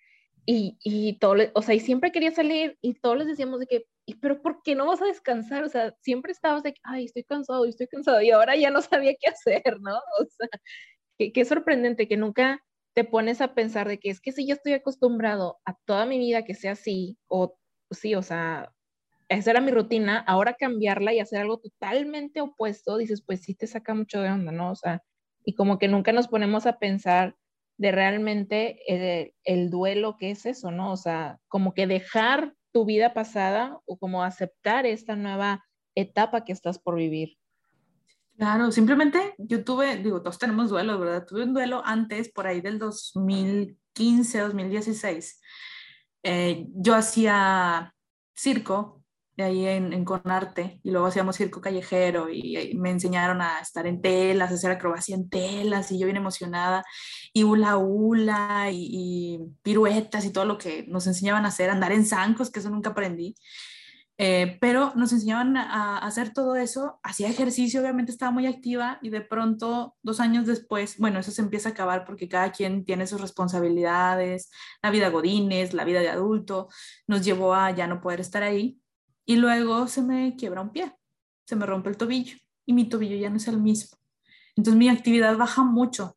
[0.47, 3.87] y, y todo, o sea, y siempre quería salir y todos les decíamos de que,
[4.21, 5.65] pero ¿por qué no vas a descansar?
[5.65, 8.83] O sea, siempre estabas de que, ay, estoy cansado, estoy cansado y ahora ya no
[8.83, 9.97] sabía qué hacer, ¿no?
[9.97, 10.49] O sea,
[11.33, 12.63] qué sorprendente que nunca
[12.95, 16.19] te pones a pensar de que es que si yo estoy acostumbrado a toda mi
[16.19, 17.57] vida que sea así, o
[17.91, 18.73] sí, o sea,
[19.29, 23.67] esa era mi rutina, ahora cambiarla y hacer algo totalmente opuesto, dices, pues sí te
[23.67, 24.71] saca mucho de onda, ¿no?
[24.73, 25.03] O sea,
[25.45, 27.37] y como que nunca nos ponemos a pensar
[27.79, 30.93] de realmente el, el duelo que es eso, ¿no?
[30.93, 35.65] O sea, como que dejar tu vida pasada o como aceptar esta nueva
[35.97, 37.37] etapa que estás por vivir.
[38.37, 41.25] Claro, simplemente yo tuve, digo, todos tenemos duelo, ¿verdad?
[41.25, 45.41] Tuve un duelo antes, por ahí del 2015, 2016.
[46.25, 47.95] Eh, yo hacía
[48.35, 49.05] circo
[49.39, 54.01] ahí en, en, Conarte y luego hacíamos circo callejero y, me enseñaron a estar en
[54.01, 56.85] telas, a hacer acrobacia en telas y yo bien emocionada
[57.33, 61.93] y hula hula y, y piruetas y todo lo que nos enseñaban a hacer, andar
[61.93, 63.35] en zancos, que eso nunca aprendí.
[64.17, 69.11] Eh, pero nos enseñaban a, hacer todo eso, hacía ejercicio, obviamente estaba muy activa y
[69.11, 73.09] de pronto, dos años después, bueno, eso se empieza a acabar porque cada quien tiene
[73.09, 74.51] sus responsabilidades,
[74.83, 76.69] la vida godines, la vida de adulto,
[77.09, 78.81] nos llevó a ya no poder estar ahí
[79.27, 80.93] y luego se me quiebra un pie,
[81.45, 83.99] se me rompe el tobillo y mi tobillo ya no es el mismo.
[84.57, 86.17] Entonces mi actividad baja mucho,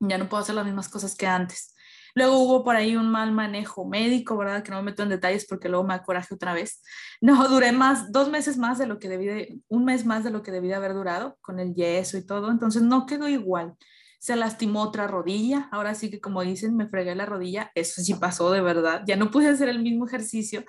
[0.00, 1.74] ya no puedo hacer las mismas cosas que antes.
[2.16, 4.62] Luego hubo por ahí un mal manejo médico, ¿verdad?
[4.62, 6.82] Que no me meto en detalles porque luego me acoraje otra vez.
[7.20, 10.30] No, duré más, dos meses más de lo que debí, de, un mes más de
[10.30, 12.50] lo que debí de haber durado con el yeso y todo.
[12.50, 13.74] Entonces no quedó igual.
[14.18, 15.68] Se lastimó otra rodilla.
[15.70, 17.70] Ahora sí que como dicen, me fregué la rodilla.
[17.74, 19.02] Eso sí pasó de verdad.
[19.06, 20.64] Ya no pude hacer el mismo ejercicio.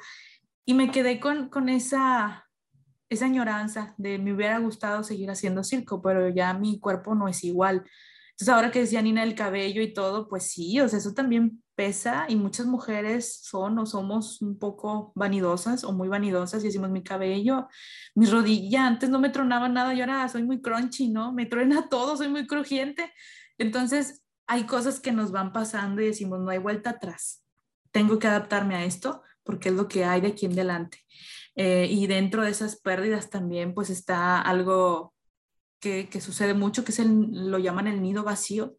[0.66, 2.46] Y me quedé con, con esa,
[3.08, 7.46] esa añoranza de me hubiera gustado seguir haciendo circo, pero ya mi cuerpo no es
[7.46, 7.86] igual.
[8.38, 11.64] Entonces, ahora que decía Nina el cabello y todo, pues sí, o sea, eso también
[11.74, 16.92] pesa y muchas mujeres son o somos un poco vanidosas o muy vanidosas y decimos
[16.92, 17.68] mi cabello,
[18.14, 21.34] mi rodilla, antes no me tronaba nada y ahora soy muy crunchy, ¿no?
[21.34, 23.12] Me truena todo, soy muy crujiente.
[23.58, 27.44] Entonces, hay cosas que nos van pasando y decimos, no hay vuelta atrás.
[27.92, 31.00] Tengo que adaptarme a esto porque es lo que hay de aquí en adelante.
[31.56, 35.16] Eh, y dentro de esas pérdidas también pues está algo
[35.80, 38.78] que, que sucede mucho, que es el, lo llaman el nido vacío,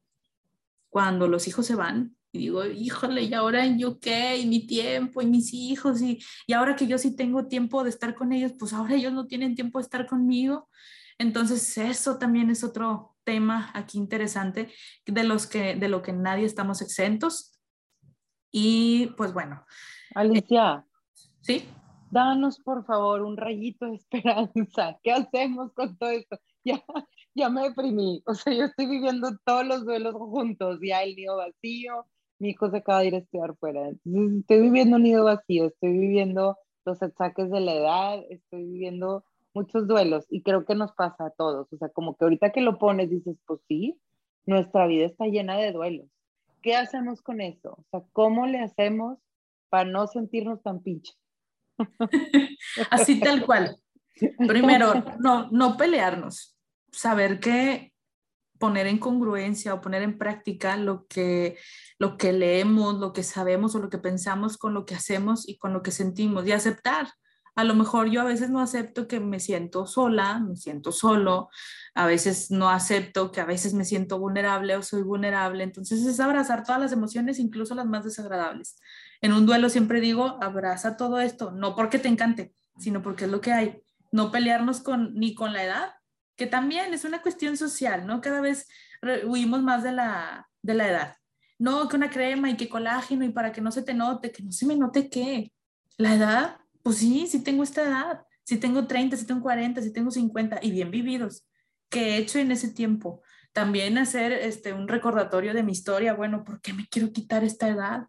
[0.90, 2.16] cuando los hijos se van.
[2.30, 6.52] Y digo, híjole, y ahora yo qué, y mi tiempo, y mis hijos, y, y
[6.52, 9.54] ahora que yo sí tengo tiempo de estar con ellos, pues ahora ellos no tienen
[9.54, 10.68] tiempo de estar conmigo.
[11.18, 14.72] Entonces, eso también es otro tema aquí interesante
[15.04, 17.58] de, los que, de lo que nadie estamos exentos.
[18.52, 19.66] Y pues bueno.
[20.14, 20.86] Alicia.
[21.40, 21.64] ¿Sí?
[22.10, 24.98] Danos por favor un rayito de esperanza.
[25.02, 26.38] ¿Qué hacemos con todo esto?
[26.64, 26.82] Ya,
[27.34, 28.22] ya me deprimí.
[28.26, 30.80] O sea, yo estoy viviendo todos los duelos juntos.
[30.82, 32.04] Ya el nido vacío,
[32.38, 33.88] mi hijo se acaba de ir a estudiar fuera.
[33.88, 39.24] Entonces, estoy viviendo un nido vacío, estoy viviendo los ataques de la edad, estoy viviendo
[39.54, 41.72] muchos duelos y creo que nos pasa a todos.
[41.72, 43.98] O sea, como que ahorita que lo pones dices, pues sí,
[44.46, 46.08] nuestra vida está llena de duelos.
[46.62, 47.70] ¿Qué hacemos con eso?
[47.70, 49.18] O sea, ¿cómo le hacemos
[49.68, 51.14] para no sentirnos tan pinche?
[52.90, 53.76] Así tal cual.
[54.46, 56.56] Primero, no, no pelearnos,
[56.92, 57.92] saber que
[58.58, 61.56] poner en congruencia o poner en práctica lo que,
[61.98, 65.58] lo que leemos, lo que sabemos o lo que pensamos con lo que hacemos y
[65.58, 67.08] con lo que sentimos y aceptar
[67.58, 71.50] a lo mejor yo a veces no acepto que me siento sola, me siento solo,
[71.92, 75.64] a veces no acepto que a veces me siento vulnerable o soy vulnerable.
[75.64, 78.78] Entonces es abrazar todas las emociones, incluso las más desagradables.
[79.20, 83.30] En un duelo siempre digo, abraza todo esto, no porque te encante, sino porque es
[83.32, 83.82] lo que hay.
[84.10, 85.90] No pelearnos con, ni con la edad,
[86.36, 88.20] que también es una cuestión social, ¿no?
[88.20, 88.68] Cada vez
[89.26, 91.16] huimos más de la, de la edad.
[91.58, 94.42] No, que una crema y que colágeno y para que no se te note, que
[94.42, 95.52] no se me note qué.
[95.96, 99.92] La edad pues sí, sí tengo esta edad, si tengo 30, si tengo 40, si
[99.92, 101.46] tengo 50 y bien vividos.
[101.90, 103.20] ¿Qué he hecho en ese tiempo?
[103.52, 107.68] También hacer este, un recordatorio de mi historia, bueno, ¿por qué me quiero quitar esta
[107.68, 108.06] edad?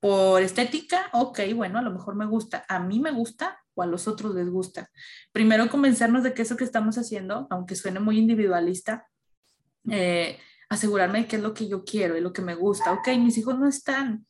[0.00, 1.10] ¿Por estética?
[1.12, 2.64] Ok, bueno, a lo mejor me gusta.
[2.68, 4.90] A mí me gusta o a los otros les gusta.
[5.30, 9.06] Primero convencernos de que eso que estamos haciendo, aunque suene muy individualista,
[9.88, 12.92] eh, asegurarme de qué es lo que yo quiero y lo que me gusta.
[12.92, 14.26] Ok, mis hijos no están,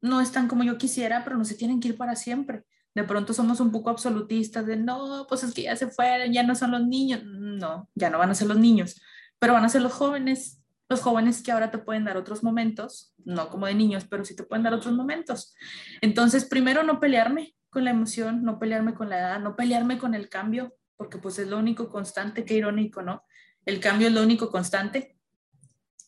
[0.00, 3.32] no están como yo quisiera, pero no se tienen que ir para siempre de pronto
[3.34, 6.70] somos un poco absolutistas de no, pues es que ya se fueron, ya no son
[6.70, 7.22] los niños.
[7.24, 9.00] No, ya no van a ser los niños,
[9.38, 13.14] pero van a ser los jóvenes, los jóvenes que ahora te pueden dar otros momentos,
[13.24, 15.54] no como de niños, pero sí te pueden dar otros momentos.
[16.00, 20.14] Entonces, primero no pelearme con la emoción, no pelearme con la edad, no pelearme con
[20.14, 23.24] el cambio, porque pues es lo único constante, qué irónico, ¿no?
[23.66, 25.18] El cambio es lo único constante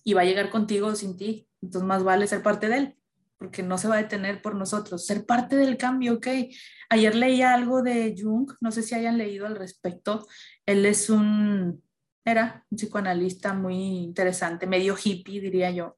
[0.03, 2.97] y va a llegar contigo o sin ti, entonces más vale ser parte de él
[3.39, 6.27] porque no se va a detener por nosotros, ser parte del cambio, ok.
[6.89, 10.27] Ayer leí algo de Jung, no sé si hayan leído al respecto,
[10.65, 11.83] él es un,
[12.25, 15.97] era un psicoanalista muy interesante, medio hippie diría yo,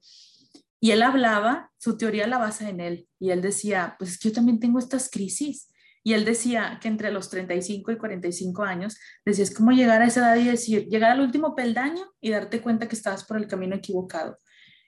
[0.80, 4.28] y él hablaba, su teoría la basa en él, y él decía, pues es que
[4.28, 5.72] yo también tengo estas crisis,
[6.04, 10.06] y él decía que entre los 35 y 45 años, decía, es como llegar a
[10.06, 13.46] esa edad y decir, llegar al último peldaño y darte cuenta que estabas por el
[13.46, 14.38] camino equivocado.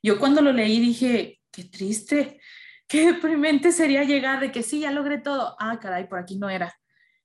[0.02, 2.40] Yo cuando lo leí dije, qué triste,
[2.86, 5.56] qué deprimente sería llegar de que sí, ya logré todo.
[5.58, 6.74] Ah, caray, por aquí no era.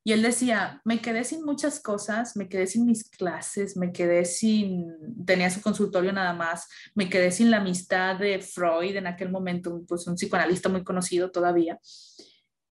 [0.06, 4.24] Y él decía, me quedé sin muchas cosas, me quedé sin mis clases, me quedé
[4.24, 4.88] sin,
[5.26, 9.84] tenía su consultorio nada más, me quedé sin la amistad de Freud en aquel momento,
[9.88, 11.80] pues un psicoanalista muy conocido todavía.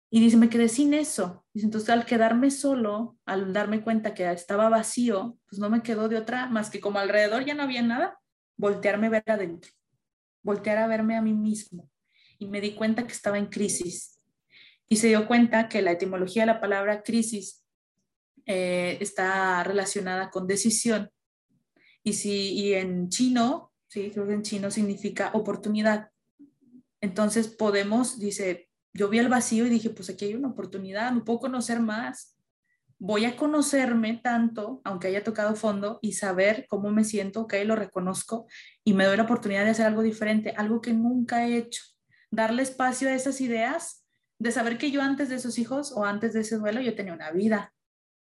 [0.09, 1.45] Y dice, me quedé sin eso.
[1.53, 6.09] Dice, entonces al quedarme solo, al darme cuenta que estaba vacío, pues no me quedó
[6.09, 8.19] de otra más que como alrededor ya no había nada,
[8.57, 9.77] voltearme a ver adentro
[10.47, 11.91] voltear a verme a mí mismo
[12.39, 14.16] y me di cuenta que estaba en crisis.
[14.88, 17.64] Y se dio cuenta que la etimología de la palabra crisis
[18.46, 21.11] eh, está relacionada con decisión.
[22.03, 26.11] Y, si, y en chino, sí, creo que en chino significa oportunidad.
[27.01, 31.25] Entonces podemos, dice, yo vi el vacío y dije, pues aquí hay una oportunidad, no
[31.25, 32.37] puedo conocer más
[32.99, 37.77] voy a conocerme tanto, aunque haya tocado fondo, y saber cómo me siento, ok, lo
[37.77, 38.46] reconozco
[38.85, 41.83] y me doy la oportunidad de hacer algo diferente, algo que nunca he hecho.
[42.31, 44.06] Darle espacio a esas ideas,
[44.38, 47.14] de saber que yo antes de esos hijos o antes de ese duelo yo tenía
[47.14, 47.72] una vida.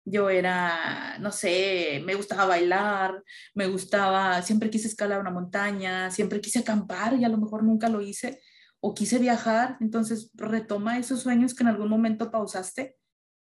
[0.04, 6.40] Yo era, no sé, me gustaba bailar, me gustaba, siempre quise escalar una montaña, siempre
[6.40, 8.40] quise acampar y a lo mejor nunca lo hice,
[8.78, 12.96] o quise viajar, entonces retoma esos sueños que en algún momento pausaste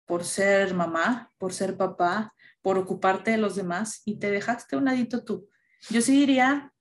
[0.05, 4.85] por ser mamá, por ser papá, por ocuparte de los demás y te dejaste un
[4.85, 5.49] ladito tú.
[5.89, 6.75] Yo sí diría,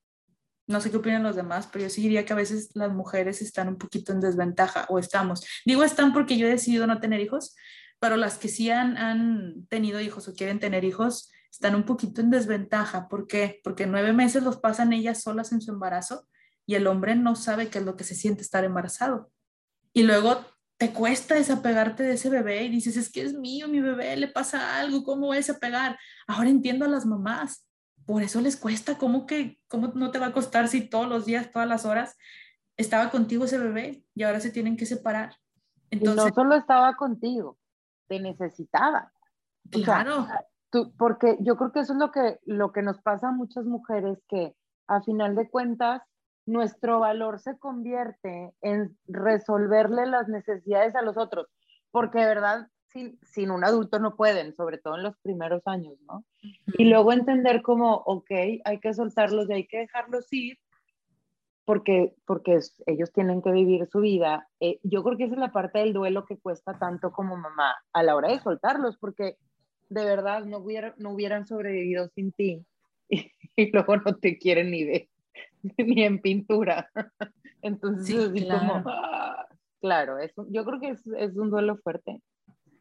[0.70, 3.68] no sé qué opinan los demás, pero yo sí que a veces las mujeres están
[3.68, 5.44] un poquito en desventaja o estamos.
[5.66, 7.56] Digo están porque yo he decidido no tener hijos,
[8.00, 12.22] pero las que sí han, han tenido hijos o quieren tener hijos están un poquito
[12.22, 13.08] en desventaja.
[13.10, 13.60] ¿Por qué?
[13.64, 16.28] Porque nueve meses los pasan ellas solas en su embarazo
[16.68, 19.32] y el hombre no sabe qué es lo que se siente estar embarazado.
[19.92, 20.46] Y luego
[20.78, 24.28] te cuesta desapegarte de ese bebé y dices, es que es mío, mi bebé, le
[24.28, 25.98] pasa algo, ¿cómo voy a desapegar?
[26.28, 27.69] Ahora entiendo a las mamás,
[28.10, 31.28] por eso les cuesta, ¿cómo que, cómo no te va a costar si todos los
[31.28, 32.18] días, todas las horas
[32.76, 35.36] estaba contigo ese bebé y ahora se tienen que separar?
[35.92, 37.60] Entonces, y no solo estaba contigo,
[38.08, 39.12] te necesitaba.
[39.70, 40.26] Claro.
[40.72, 43.66] tú, porque yo creo que eso es lo que, lo que nos pasa a muchas
[43.66, 44.56] mujeres, que
[44.88, 46.02] a final de cuentas
[46.48, 51.46] nuestro valor se convierte en resolverle las necesidades a los otros,
[51.92, 55.98] porque de verdad sin, sin un adulto no pueden, sobre todo en los primeros años,
[56.08, 56.24] ¿no?
[56.78, 58.32] Y luego entender como, ok,
[58.64, 60.58] hay que soltarlos y hay que dejarlos ir,
[61.66, 64.48] porque, porque ellos tienen que vivir su vida.
[64.60, 67.76] Eh, yo creo que esa es la parte del duelo que cuesta tanto como mamá
[67.94, 69.38] a la hora de soltarlos, porque
[69.90, 72.66] de verdad no, hubiera, no hubieran sobrevivido sin ti
[73.10, 75.10] y, y luego no te quieren ni ver.
[75.78, 76.90] ni en pintura.
[77.62, 78.60] Entonces, claro.
[78.60, 79.48] como, ah,
[79.82, 80.18] claro,
[80.50, 82.22] yo creo que es, es, un duelo fuerte.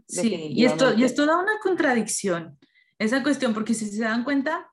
[0.08, 2.58] Sí, y esto, y esto da una contradicción,
[2.98, 4.72] esa cuestión, porque si se dan cuenta,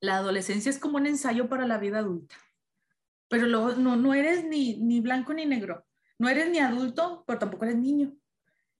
[0.00, 2.34] la adolescencia es como un ensayo para la vida adulta,
[3.28, 5.86] pero luego no, no eres ni, ni blanco ni negro,
[6.18, 8.12] no eres ni adulto, pero tampoco eres niño.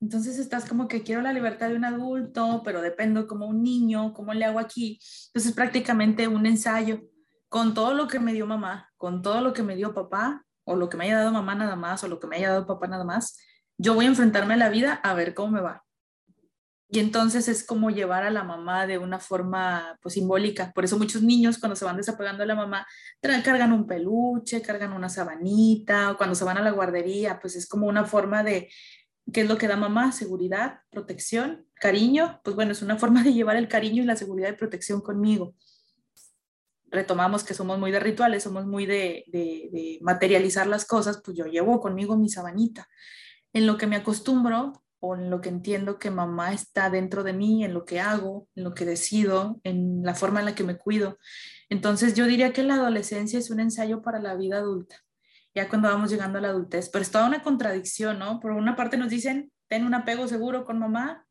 [0.00, 4.12] Entonces estás como que quiero la libertad de un adulto, pero dependo como un niño,
[4.12, 4.98] ¿cómo le hago aquí?
[5.28, 7.02] Entonces es prácticamente un ensayo
[7.48, 10.74] con todo lo que me dio mamá, con todo lo que me dio papá, o
[10.74, 12.88] lo que me haya dado mamá nada más, o lo que me haya dado papá
[12.88, 13.38] nada más,
[13.82, 15.84] yo voy a enfrentarme a la vida a ver cómo me va.
[16.88, 20.72] Y entonces es como llevar a la mamá de una forma pues simbólica.
[20.72, 22.86] Por eso muchos niños cuando se van desapegando de la mamá,
[23.20, 27.66] cargan un peluche, cargan una sabanita, o cuando se van a la guardería, pues es
[27.66, 28.70] como una forma de,
[29.32, 30.12] ¿qué es lo que da mamá?
[30.12, 32.40] Seguridad, protección, cariño.
[32.44, 35.54] Pues bueno, es una forma de llevar el cariño y la seguridad y protección conmigo
[36.92, 41.46] retomamos que somos muy de rituales, somos muy de, de, materializar las cosas, pues yo
[41.46, 42.86] llevo conmigo mi sabanita.
[43.52, 47.32] En lo que me acostumbro o en lo que entiendo que mamá está dentro de
[47.32, 50.62] mí, en lo que hago, en lo que decido, en la forma en la que
[50.62, 51.18] me cuido.
[51.68, 54.96] Entonces yo diría que la adolescencia es un ensayo para la vida adulta,
[55.54, 58.38] ya cuando vamos llegando a la adultez, pero es toda una contradicción, ¿no?
[58.38, 61.26] Por una parte nos dicen, ten un apego seguro con mamá,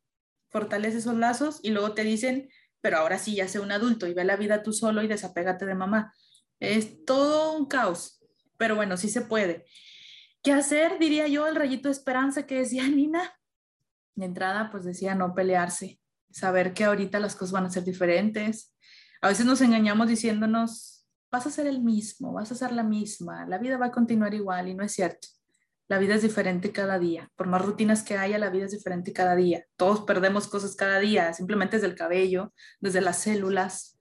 [0.49, 2.49] fortalece esos lazos y luego te dicen,
[2.81, 5.65] pero ahora sí ya sé un adulto y ve la vida tú solo y desapégate
[5.65, 6.13] de mamá.
[6.59, 8.21] Es todo un caos,
[8.57, 9.65] pero bueno, sí se puede.
[10.43, 10.97] ¿Qué hacer?
[10.97, 13.33] Diría yo el rayito de esperanza que decía Nina.
[14.15, 15.99] De entrada, pues decía no pelearse,
[16.31, 18.75] saber que ahorita las cosas van a ser diferentes.
[19.21, 23.45] A veces nos engañamos diciéndonos, vas a ser el mismo, vas a ser la misma,
[23.45, 25.27] la vida va a continuar igual y no es cierto.
[25.87, 27.29] La vida es diferente cada día.
[27.35, 29.65] Por más rutinas que haya, la vida es diferente cada día.
[29.75, 33.99] Todos perdemos cosas cada día, simplemente desde el cabello, desde las células.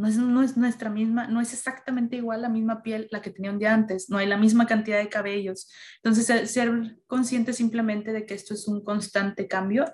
[0.00, 3.58] No es, nuestra misma, no es exactamente igual la misma piel la que tenía un
[3.58, 5.68] día antes, no hay la misma cantidad de cabellos.
[6.02, 9.84] Entonces, ser consciente simplemente de que esto es un constante cambio,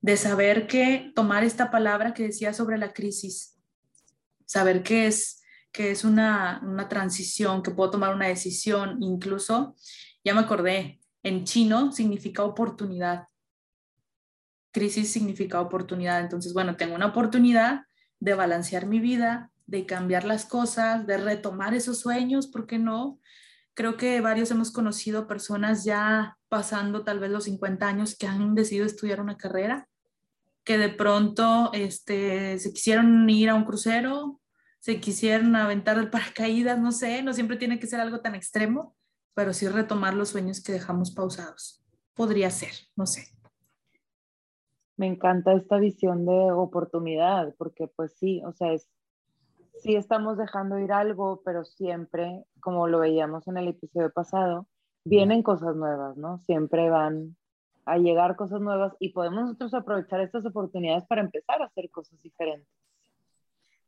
[0.00, 3.58] de saber que tomar esta palabra que decía sobre la crisis,
[4.46, 5.42] saber que es,
[5.72, 9.76] que es una, una transición, que puedo tomar una decisión incluso
[10.24, 13.28] ya me acordé, en chino significa oportunidad.
[14.72, 16.20] Crisis significa oportunidad.
[16.20, 17.82] Entonces, bueno, tengo una oportunidad
[18.20, 23.18] de balancear mi vida, de cambiar las cosas, de retomar esos sueños, ¿por qué no?
[23.74, 28.54] Creo que varios hemos conocido personas ya pasando tal vez los 50 años que han
[28.54, 29.88] decidido estudiar una carrera,
[30.62, 34.40] que de pronto este, se quisieron ir a un crucero,
[34.78, 38.96] se quisieron aventar el paracaídas, no sé, no siempre tiene que ser algo tan extremo,
[39.34, 41.82] pero sí retomar los sueños que dejamos pausados.
[42.14, 43.33] Podría ser, no sé.
[44.96, 48.88] Me encanta esta visión de oportunidad, porque pues sí, o sea, es,
[49.80, 54.66] sí estamos dejando ir algo, pero siempre, como lo veíamos en el episodio pasado,
[55.04, 56.38] vienen cosas nuevas, ¿no?
[56.38, 57.36] Siempre van
[57.86, 62.20] a llegar cosas nuevas y podemos nosotros aprovechar estas oportunidades para empezar a hacer cosas
[62.22, 62.68] diferentes.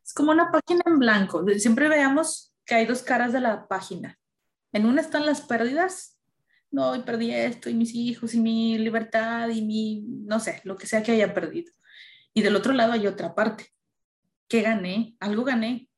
[0.04, 1.44] Es como una página en blanco.
[1.58, 4.18] Siempre veamos que hay dos caras de la página.
[4.72, 6.15] En una están las pérdidas,
[6.70, 10.76] no, y perdí esto, y mis hijos, y mi libertad, y mi, no sé, lo
[10.76, 11.72] que sea que haya perdido.
[12.34, 13.66] Y del otro lado hay otra parte,
[14.48, 15.88] que gané, algo gané.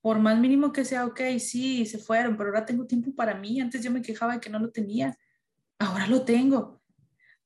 [0.00, 3.60] Por más mínimo que sea, ok, sí, se fueron, pero ahora tengo tiempo para mí.
[3.60, 5.16] Antes yo me quejaba de que no lo tenía,
[5.78, 6.80] ahora lo tengo.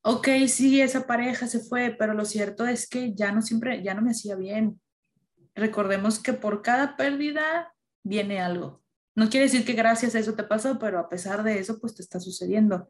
[0.03, 3.95] Ok, sí, esa pareja se fue, pero lo cierto es que ya no siempre, ya
[3.95, 4.81] no me hacía bien.
[5.55, 8.80] Recordemos que por cada pérdida viene algo.
[9.15, 11.95] No quiere decir que gracias a eso te pasó, pero a pesar de eso, pues
[11.95, 12.89] te está sucediendo.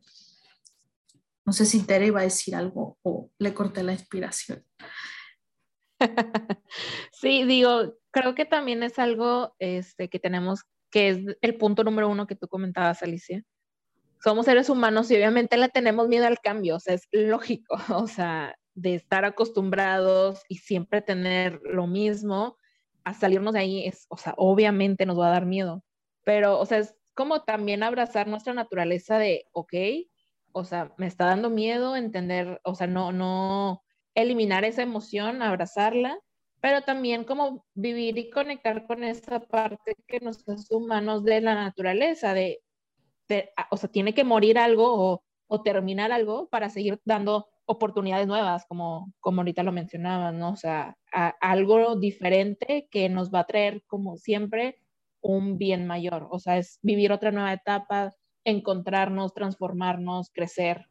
[1.45, 4.65] No sé si Tere iba a decir algo o le corté la inspiración.
[7.13, 12.09] Sí, digo, creo que también es algo este, que tenemos, que es el punto número
[12.09, 13.45] uno que tú comentabas, Alicia,
[14.23, 18.07] somos seres humanos y obviamente le tenemos miedo al cambio, o sea, es lógico, o
[18.07, 22.57] sea, de estar acostumbrados y siempre tener lo mismo,
[23.05, 25.85] a salirnos de ahí es, o sea, obviamente nos va a dar miedo,
[26.31, 29.75] pero, o sea, es como también abrazar nuestra naturaleza de, ok,
[30.53, 33.83] o sea, me está dando miedo entender, o sea, no, no
[34.15, 36.21] eliminar esa emoción, abrazarla,
[36.61, 41.57] pero también como vivir y conectar con esa parte que nos hace humanos de la
[41.57, 42.63] naturaleza, de,
[43.73, 49.13] o sea, tiene que morir algo o, terminar algo para seguir dando oportunidades nuevas, como,
[49.19, 50.53] como ahorita lo mencionabas, ¿no?
[50.53, 50.97] O sea,
[51.41, 54.79] algo diferente que nos va a traer, como siempre,
[55.21, 56.29] un bien mayor.
[56.31, 58.13] O sea, es vivir otra nueva etapa,
[58.45, 60.87] encontrarnos, transformarnos, crecer.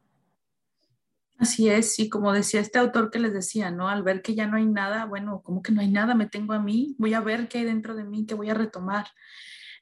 [1.38, 3.88] Así es, y como decía este autor que les decía, ¿no?
[3.88, 6.52] Al ver que ya no hay nada, bueno, como que no hay nada, me tengo
[6.52, 9.06] a mí, voy a ver qué hay dentro de mí, que voy a retomar.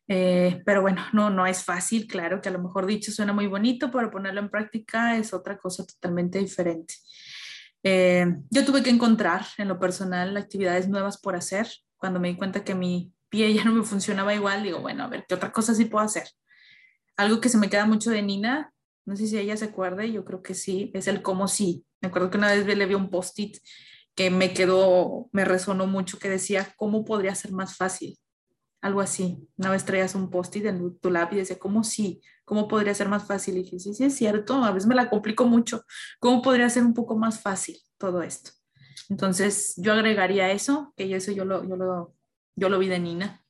[0.06, 3.48] Eh, pero bueno, no, no es fácil, claro que a lo mejor dicho suena muy
[3.48, 6.94] bonito, pero ponerlo en práctica es otra cosa totalmente diferente.
[7.82, 11.68] Eh, yo tuve que encontrar en lo personal actividades nuevas por hacer.
[11.96, 15.08] Cuando me di cuenta que mi pie ya no me funcionaba igual, digo, bueno, a
[15.08, 16.28] ver, ¿qué otra cosa sí puedo hacer?
[17.16, 18.72] Algo que se me queda mucho de Nina,
[19.04, 21.86] no sé si ella se acuerde, yo creo que sí, es el cómo sí.
[22.00, 23.56] Me acuerdo que una vez le vi un post-it
[24.14, 28.18] que me quedó, me resonó mucho, que decía, ¿cómo podría ser más fácil?
[28.82, 29.48] Algo así.
[29.56, 32.20] Una vez traías un post-it en tu lápiz y decía, ¿cómo sí?
[32.44, 33.56] ¿Cómo podría ser más fácil?
[33.56, 35.84] Y dije, sí, sí, es cierto, a veces me la complico mucho.
[36.20, 38.50] ¿Cómo podría ser un poco más fácil todo esto?
[39.08, 42.14] Entonces, yo agregaría eso, que yo lo, yo lo,
[42.58, 43.42] yo lo vi de Nina.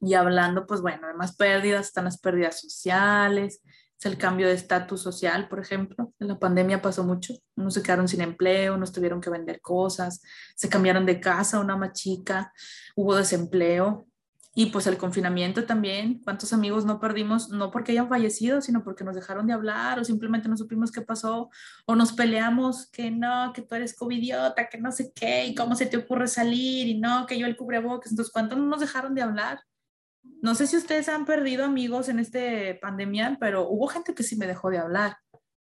[0.00, 3.62] Y hablando, pues bueno, además pérdidas, están las pérdidas sociales,
[3.98, 6.12] es el cambio de estatus social, por ejemplo.
[6.20, 7.34] En la pandemia pasó mucho.
[7.56, 10.22] Unos se quedaron sin empleo, unos tuvieron que vender cosas,
[10.54, 12.52] se cambiaron de casa, una más chica,
[12.94, 14.07] hubo desempleo.
[14.54, 17.50] Y pues el confinamiento también, ¿cuántos amigos no perdimos?
[17.50, 21.02] No porque hayan fallecido, sino porque nos dejaron de hablar o simplemente no supimos qué
[21.02, 21.50] pasó
[21.86, 25.76] o nos peleamos que no, que tú eres covidiota, que no sé qué, y cómo
[25.76, 28.10] se te ocurre salir y no, que yo el cubrebocas.
[28.10, 29.60] Entonces, ¿cuántos no nos dejaron de hablar?
[30.42, 34.36] No sé si ustedes han perdido amigos en este pandemia, pero hubo gente que sí
[34.36, 35.18] me dejó de hablar.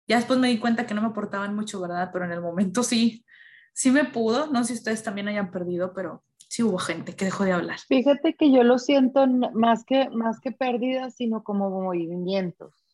[0.07, 2.11] Ya después me di cuenta que no me aportaban mucho, ¿verdad?
[2.13, 3.25] Pero en el momento sí,
[3.73, 4.49] sí me pudo.
[4.49, 7.81] No sé si ustedes también hayan perdido, pero sí hubo gente que dejó de hablar.
[7.89, 12.87] Fíjate que yo lo siento más que, más que pérdidas, sino como movimientos.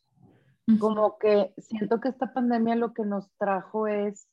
[0.78, 4.26] Como que siento que esta pandemia lo que nos trajo es,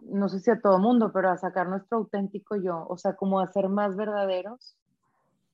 [0.00, 3.40] no sé si a todo mundo, pero a sacar nuestro auténtico yo, o sea, como
[3.40, 4.78] a ser más verdaderos,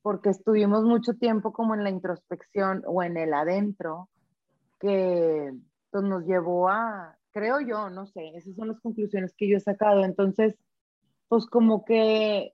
[0.01, 4.07] porque estuvimos mucho tiempo como en la introspección o en el adentro,
[4.79, 5.51] que
[5.91, 9.61] pues, nos llevó a, creo yo, no sé, esas son las conclusiones que yo he
[9.61, 10.05] sacado.
[10.05, 10.55] Entonces,
[11.27, 12.53] pues como que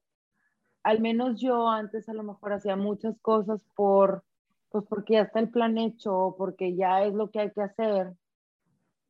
[0.83, 4.23] al menos yo antes a lo mejor hacía muchas cosas por,
[4.69, 8.13] pues porque ya está el plan hecho, porque ya es lo que hay que hacer.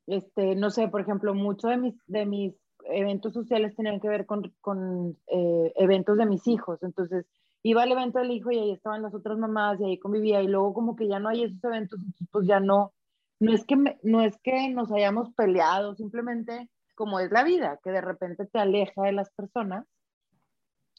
[0.07, 2.55] Este, no sé, por ejemplo, muchos de mis, de mis
[2.86, 6.82] eventos sociales tenían que ver con, con eh, eventos de mis hijos.
[6.82, 7.26] Entonces,
[7.64, 10.47] iba al evento del hijo y ahí estaban las otras mamás y ahí convivía y
[10.47, 11.99] luego como que ya no hay esos eventos,
[12.32, 12.93] pues ya no,
[13.39, 16.70] no es que, no es que nos hayamos peleado, simplemente
[17.00, 19.86] como es la vida, que de repente te aleja de las personas.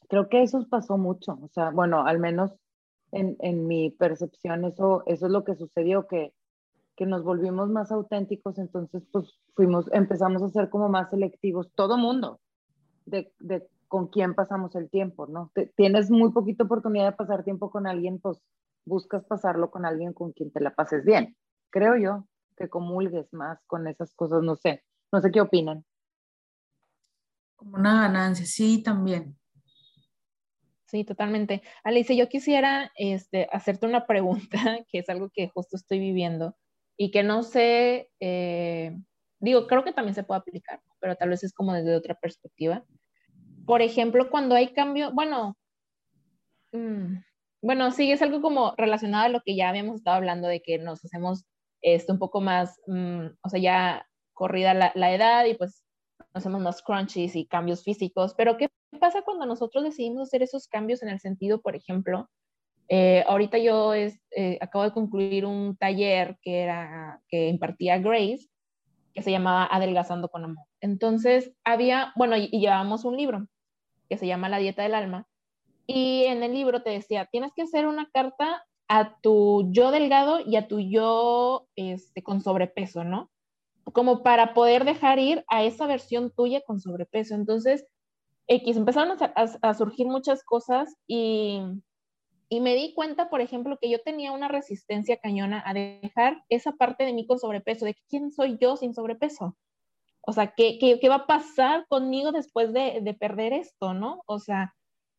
[0.08, 2.56] Creo que eso pasó mucho, o sea, bueno, al menos
[3.12, 6.32] en, mi percepción eso, eso es lo que sucedió, que,
[6.96, 11.98] que nos volvimos más auténticos, entonces pues fuimos, empezamos a ser como más selectivos, todo
[11.98, 12.40] mundo,
[13.04, 15.52] de, de con quién pasamos el tiempo, ¿no?
[15.76, 18.40] tienes muy poquita oportunidad de pasar tiempo con alguien, pues
[18.86, 21.36] buscas pasarlo con alguien con quien te la pases bien.
[21.68, 22.24] Creo yo
[22.56, 24.82] que comulgues más con esas cosas, no sé,
[25.12, 25.84] no sé qué opinan.
[27.60, 29.36] Como una ganancia, sí, también.
[30.86, 31.62] Sí, totalmente.
[31.84, 34.48] Alicia, yo quisiera este, hacerte una pregunta,
[34.90, 36.56] que es algo que justo estoy viviendo
[36.96, 38.96] y que no sé, eh,
[39.40, 42.82] digo, creo que también se puede aplicar, pero tal vez es como desde otra perspectiva.
[43.66, 45.58] Por ejemplo, cuando hay cambio, bueno,
[46.72, 47.16] mm,
[47.60, 50.78] bueno, sí, es algo como relacionado a lo que ya habíamos estado hablando de que
[50.78, 51.44] nos hacemos
[51.82, 55.79] esto un poco más, mm, o sea, ya corrida la edad y pues
[56.32, 58.68] hacemos más crunchies y cambios físicos, pero ¿qué
[58.98, 62.28] pasa cuando nosotros decidimos hacer esos cambios en el sentido, por ejemplo,
[62.88, 68.48] eh, ahorita yo es, eh, acabo de concluir un taller que, era, que impartía Grace,
[69.14, 70.66] que se llamaba Adelgazando con Amor.
[70.80, 73.46] Entonces había, bueno, y, y llevábamos un libro
[74.08, 75.28] que se llama La Dieta del Alma,
[75.86, 80.40] y en el libro te decía, tienes que hacer una carta a tu yo delgado
[80.40, 83.30] y a tu yo este, con sobrepeso, ¿no?
[83.84, 87.34] Como para poder dejar ir a esa versión tuya con sobrepeso.
[87.34, 87.86] Entonces,
[88.46, 91.60] X, empezaron a, surgir muchas cosas y
[92.52, 96.72] y me di cuenta, por ejemplo, que yo tenía una resistencia cañona a dejar esa
[96.72, 99.56] parte de mí con sobrepeso, de quién soy yo sin sobrepeso.
[100.22, 104.22] O sea, ¿qué, qué, qué va a pasar conmigo después de, de, perder esto, no?
[104.26, 104.74] O sea,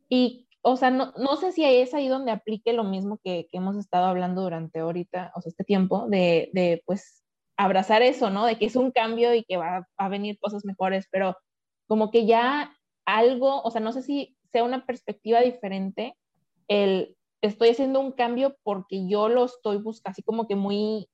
[0.10, 3.58] y, o sea, no, no sé si es ahí donde aplique lo mismo que, que,
[3.58, 7.24] hemos estado hablando durante ahorita, o sea, este tiempo, de, de, pues,
[7.64, 8.46] abrazar eso, ¿no?
[8.46, 11.38] De que es un cambio y que va, a venir cosas mejores, pero
[11.88, 16.16] como que ya algo, o sea, no sé si sea una perspectiva diferente
[16.68, 21.08] el estoy haciendo un cambio porque yo lo estoy buscando, así como que muy,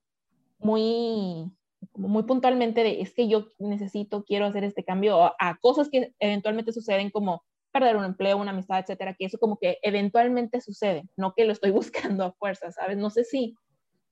[0.60, 1.52] muy,
[1.94, 6.72] muy puntualmente de, es que yo necesito, quiero hacer este cambio a, cosas que eventualmente
[6.72, 11.34] suceden como perder un empleo, una amistad, etcétera, que eso como que eventualmente sucede, no
[11.34, 11.72] que lo estoy
[12.20, 12.98] buscando a fuerza, ¿sabes?
[12.98, 13.56] No sé si,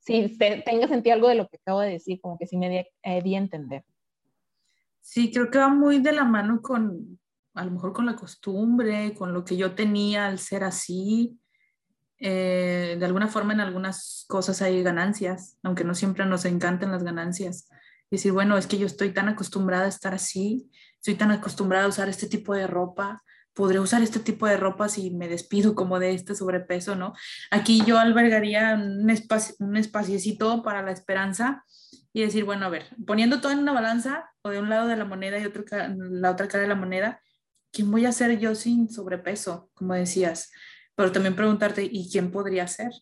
[0.06, 2.70] si te, tenga sentido algo de lo que acabo de decir, como que sí me
[2.70, 3.84] di, eh, di a entender.
[5.00, 7.18] Sí, creo que va muy de la mano con,
[7.54, 11.38] a lo mejor con la costumbre, con lo que yo tenía al ser así,
[12.18, 17.02] eh, de alguna forma en algunas cosas hay ganancias, aunque no siempre nos encanten las
[17.02, 17.68] ganancias.
[18.08, 21.86] Y decir, bueno, es que yo estoy tan acostumbrada a estar así, estoy tan acostumbrada
[21.86, 23.22] a usar este tipo de ropa,
[23.56, 27.14] podré usar este tipo de ropa si me despido como de este sobrepeso, ¿no?
[27.50, 31.64] Aquí yo albergaría un, espacio, un espaciecito para la esperanza
[32.12, 34.96] y decir, bueno, a ver, poniendo todo en una balanza o de un lado de
[34.96, 35.64] la moneda y otro,
[35.96, 37.22] la otra cara de la moneda,
[37.72, 39.70] ¿quién voy a ser yo sin sobrepeso?
[39.72, 40.52] Como decías,
[40.94, 42.92] pero también preguntarte, ¿y quién podría ser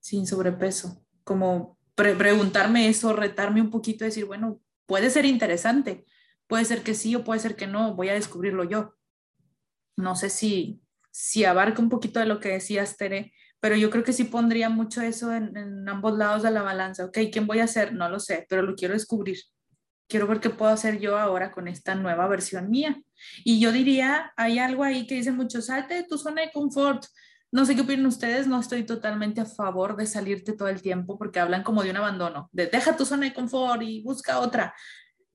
[0.00, 1.02] sin sobrepeso?
[1.24, 6.04] Como preguntarme eso, retarme un poquito, decir, bueno, puede ser interesante,
[6.46, 8.94] puede ser que sí o puede ser que no, voy a descubrirlo yo.
[9.96, 10.80] No sé si,
[11.10, 14.68] si abarca un poquito de lo que decías, Tere, pero yo creo que sí pondría
[14.68, 17.04] mucho eso en, en ambos lados de la balanza.
[17.06, 17.94] Ok, ¿quién voy a ser?
[17.94, 19.38] No lo sé, pero lo quiero descubrir
[20.08, 23.00] quiero ver qué puedo hacer yo ahora con esta nueva versión mía.
[23.44, 27.04] Y yo diría, hay algo ahí que dice mucho, salte tu zona de confort,
[27.50, 31.18] no sé qué opinan ustedes, no estoy totalmente a favor de salirte todo el tiempo
[31.18, 34.74] porque hablan como de un abandono, de deja tu zona de confort y busca otra.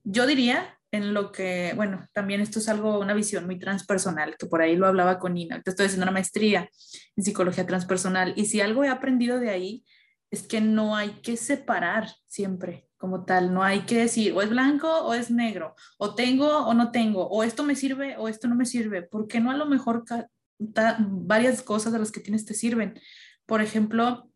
[0.04, 4.46] Yo diría en lo que, bueno, también esto es algo, una visión muy transpersonal, que
[4.46, 6.68] por ahí lo hablaba con Nina, te estoy haciendo una maestría
[7.16, 9.84] en psicología transpersonal y si algo he aprendido de ahí
[10.30, 14.50] es que no hay que separar siempre como tal, no hay que decir o es
[14.50, 18.46] blanco o es negro, o tengo o no tengo, o esto me sirve o esto
[18.46, 20.04] no me sirve, porque no a lo mejor
[20.58, 23.00] varias cosas de las que tienes te sirven.
[23.46, 24.30] Por ejemplo,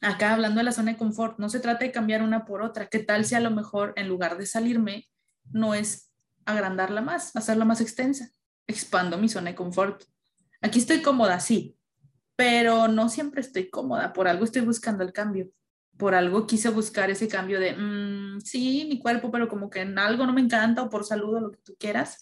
[0.00, 2.86] acá hablando de la zona de confort, no se trata de cambiar una por otra.
[2.86, 5.06] ¿Qué tal si a lo mejor en lugar de salirme,
[5.52, 6.10] no es
[6.44, 8.30] agrandarla más, hacerla más extensa?
[8.66, 10.04] Expando mi zona de confort.
[10.60, 11.78] Aquí estoy cómoda, sí,
[12.34, 14.12] pero no siempre estoy cómoda.
[14.12, 15.50] Por algo estoy buscando el cambio.
[15.96, 19.98] Por algo quise buscar ese cambio de, mm, sí, mi cuerpo, pero como que en
[19.98, 22.18] algo no me encanta o por salud o lo que tú quieras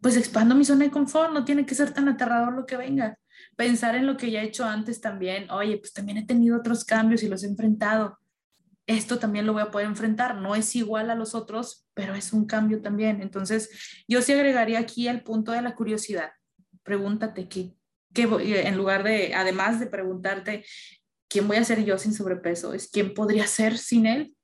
[0.00, 3.18] pues expando mi zona de confort, no tiene que ser tan aterrador lo que venga.
[3.56, 6.84] Pensar en lo que ya he hecho antes también, oye, pues también he tenido otros
[6.84, 8.18] cambios y los he enfrentado.
[8.86, 10.36] Esto también lo voy a poder enfrentar.
[10.36, 13.20] No es igual a los otros, pero es un cambio también.
[13.20, 16.30] Entonces, yo sí agregaría aquí el punto de la curiosidad.
[16.82, 17.74] Pregúntate qué,
[18.14, 20.64] qué voy, en lugar de, además de preguntarte
[21.28, 24.36] quién voy a ser yo sin sobrepeso, es quién podría ser sin él,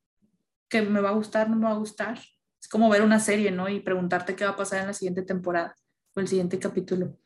[0.69, 2.19] que me va a gustar, no me va a gustar,
[2.61, 3.69] es como ver una serie, ¿no?
[3.69, 5.75] Y preguntarte qué va a pasar en la siguiente temporada
[6.15, 7.17] o el siguiente capítulo.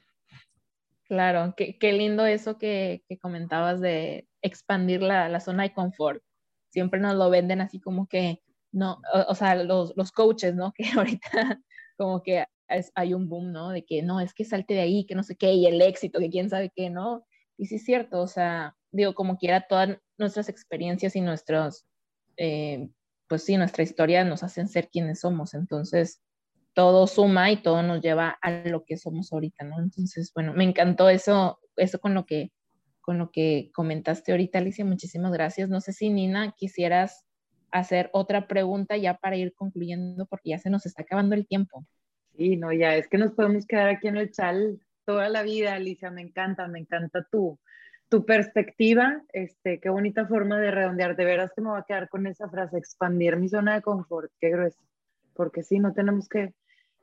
[1.04, 6.22] Claro, qué, qué lindo eso que, que, comentabas de expandir la, la, zona de confort.
[6.70, 8.42] Siempre nos lo venden así como que,
[8.72, 10.72] no, o, sea, los, los, coaches, ¿no?
[10.76, 11.60] Que ahorita
[11.96, 13.70] como que es, hay un boom, ¿no?
[13.70, 16.18] De que no, es que salte de ahí, que no sé qué, y el éxito,
[16.18, 17.24] que quién sabe qué, ¿no?
[17.56, 21.86] Y sí es cierto, o sea, digo, como quiera, todas nuestras experiencias y nuestros
[22.36, 22.88] eh,
[23.28, 26.22] pues sí, nuestra historia nos hacen ser quienes somos, entonces
[26.74, 29.78] todo suma y todo nos lleva a lo que somos ahorita, ¿no?
[29.80, 32.52] Entonces, bueno, me encantó eso, eso con lo que,
[33.06, 35.70] con lo que comentaste ahorita, Alicia, muchísimas gracias.
[35.70, 37.24] No sé si Nina quisieras
[37.70, 41.86] hacer otra pregunta ya para ir concluyendo, porque ya se nos está acabando el tiempo.
[42.36, 45.74] Sí, no, ya es que nos podemos quedar aquí en el chal toda la vida,
[45.74, 47.58] Alicia, me encanta, me encanta tú
[48.08, 51.16] tu perspectiva, este, qué bonita forma de redondear.
[51.16, 54.30] De veras que me voy a quedar con esa frase, expandir mi zona de confort,
[54.40, 54.80] qué grueso.
[55.34, 56.54] Porque sí, no tenemos que...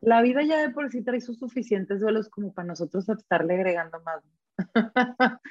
[0.02, 4.02] La vida ya de por sí trae sus suficientes duelos como para nosotros estarle agregando
[4.02, 4.24] más.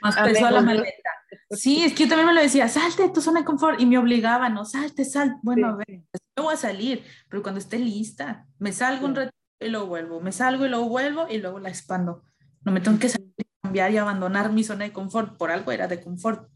[0.02, 1.10] Más peso a la maleta.
[1.50, 3.86] Sí, es que yo también me lo decía, salte de tu zona de confort y
[3.86, 5.36] me obligaba, no, salte, salte.
[5.42, 6.02] Bueno, a ver,
[6.36, 10.20] yo voy a salir, pero cuando esté lista, me salgo un rato y luego vuelvo,
[10.20, 12.22] me salgo y luego vuelvo y luego la expando.
[12.64, 13.32] No me tengo que salir
[13.62, 16.48] cambiar y abandonar mi zona de confort, por algo era de confort.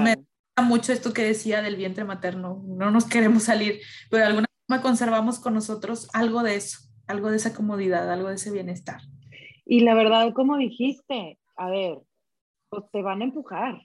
[0.00, 3.80] Me gusta mucho esto que decía del vientre materno, no nos queremos salir,
[4.10, 8.28] pero de alguna forma conservamos con nosotros algo de eso, algo de esa comodidad, algo
[8.28, 9.00] de ese bienestar.
[9.64, 11.98] Y la verdad, como dijiste, a ver,
[12.68, 13.80] pues te van a empujar,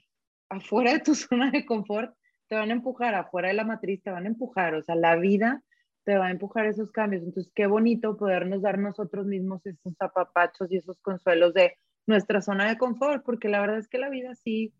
[0.48, 2.14] afuera de tu zona de confort,
[2.48, 5.16] te van a empujar, afuera de la matriz te van a empujar, o sea, la
[5.16, 5.62] vida
[6.04, 7.22] te va a empujar esos cambios.
[7.22, 12.68] Entonces, qué bonito podernos dar nosotros mismos esos apapachos y esos consuelos de nuestra zona
[12.68, 14.74] de confort, porque la verdad es que la vida sí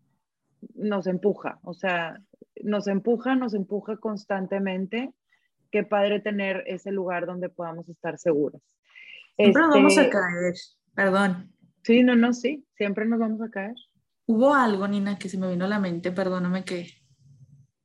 [0.75, 2.21] nos empuja, o sea,
[2.63, 5.13] nos empuja, nos empuja constantemente.
[5.71, 8.61] Qué padre tener ese lugar donde podamos estar seguras.
[9.35, 10.53] Siempre nos vamos a este, caer,
[10.93, 11.52] perdón.
[11.83, 13.75] Sí, no, no, sí, siempre nos vamos a caer.
[14.25, 16.87] Hubo algo, Nina, que se me vino a la mente, perdóname que,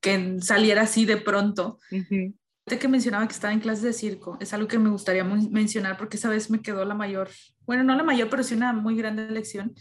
[0.00, 1.78] que saliera así de pronto.
[1.90, 6.16] que mencionaba que estaba en clases de circo, es algo que me gustaría mencionar porque
[6.16, 7.30] esa vez me quedó la mayor,
[7.66, 9.74] bueno, no la mayor, pero sí una muy grande lección.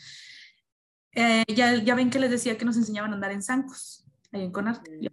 [1.11, 4.43] Eh, ya, ya ven que les decía que nos enseñaban a andar en zancos, ahí
[4.43, 4.91] en Conarte.
[4.91, 5.07] Mm.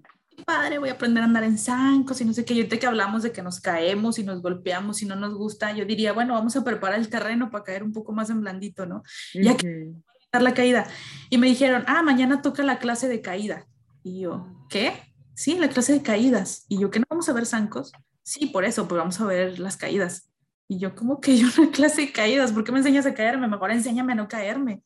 [0.44, 2.54] Padre, voy a aprender a andar en zancos y no sé qué.
[2.54, 5.72] Y ahorita que hablamos de que nos caemos y nos golpeamos y no nos gusta,
[5.72, 8.86] yo diría, bueno, vamos a preparar el terreno para caer un poco más en blandito,
[8.86, 9.02] ¿no?
[9.34, 9.92] Ya que
[10.40, 10.86] la caída.
[11.30, 13.66] Y me dijeron, ah, mañana toca la clase de caída.
[14.02, 14.92] Y yo, ¿qué?
[15.34, 16.64] Sí, la clase de caídas.
[16.68, 17.92] Y yo, ¿que no vamos a ver zancos?
[18.22, 20.30] Sí, por eso, pues vamos a ver las caídas.
[20.68, 22.52] Y yo, ¿cómo que yo una clase de caídas?
[22.52, 23.48] ¿Por qué me enseñas a caerme?
[23.48, 24.82] Mejor enséñame a no caerme.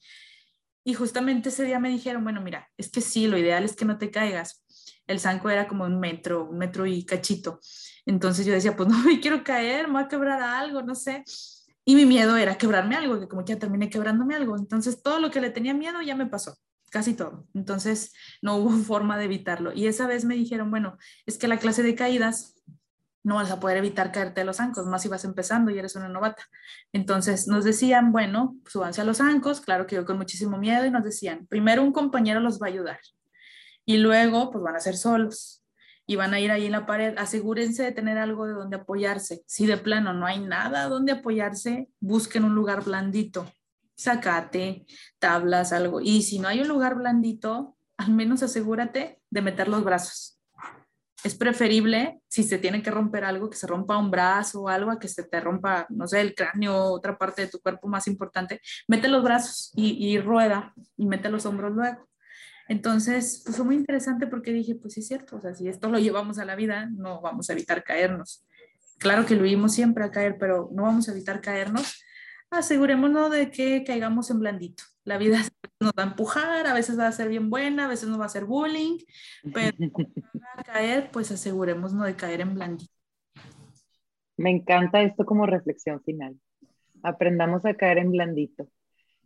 [0.85, 3.85] Y justamente ese día me dijeron, bueno, mira, es que sí, lo ideal es que
[3.85, 4.65] no te caigas.
[5.09, 7.59] El zanco era como un metro, un metro y cachito.
[8.07, 11.25] Entonces yo decía, pues no me quiero caer, me voy a quebrar algo, no sé.
[11.85, 14.57] Y mi miedo era quebrarme algo, que como ya terminé quebrándome algo.
[14.57, 16.57] Entonces todo lo que le tenía miedo ya me pasó
[16.91, 17.47] casi todo.
[17.55, 19.73] Entonces no hubo forma de evitarlo.
[19.73, 22.55] Y esa vez me dijeron, bueno, es que la clase de caídas
[23.25, 25.97] no vas a poder evitar caerte a los ancos, más si vas empezando y eres
[25.97, 26.45] una novata.
[26.93, 30.91] Entonces nos decían, bueno, súbanse a los ancos, claro que yo con muchísimo miedo, y
[30.91, 33.01] nos decían, primero un compañero los va a ayudar
[33.89, 35.65] y luego pues van a ser solos
[36.07, 39.43] y van a ir ahí en la pared, asegúrense de tener algo de donde apoyarse.
[39.47, 43.51] Si de plano no hay nada donde apoyarse, busquen un lugar blandito,
[43.97, 44.85] sacate,
[45.19, 46.03] tablas, algo.
[46.03, 50.39] Y si no hay un lugar blandito, al menos asegúrate de meter los brazos.
[51.25, 54.91] Es preferible, si se tiene que romper algo, que se rompa un brazo o algo,
[54.91, 57.89] a que se te rompa, no sé, el cráneo o otra parte de tu cuerpo
[57.89, 58.61] más importante.
[58.87, 62.08] Mete los brazos y, y rueda y mete los hombros luego.
[62.69, 65.89] Entonces, pues fue muy interesante porque dije, pues sí es cierto, o sea, si esto
[65.89, 68.47] lo llevamos a la vida, no vamos a evitar caernos.
[68.99, 72.03] Claro que lo vimos siempre a caer, pero no vamos a evitar caernos
[72.51, 74.83] asegurémonos de que caigamos en blandito.
[75.05, 75.39] La vida
[75.81, 78.25] nos va a empujar, a veces va a ser bien buena, a veces nos va
[78.25, 78.99] a hacer bullying,
[79.53, 79.77] pero
[80.57, 82.93] a caer, pues asegurémonos de caer en blandito.
[84.37, 86.39] Me encanta esto como reflexión final.
[87.03, 88.69] Aprendamos a caer en blandito.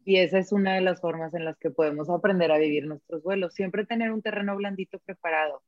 [0.05, 3.23] Y esa es una de las formas en las que podemos aprender a vivir nuestros
[3.23, 3.55] vuelos.
[3.55, 5.63] Siempre tener un terreno blandito preparado.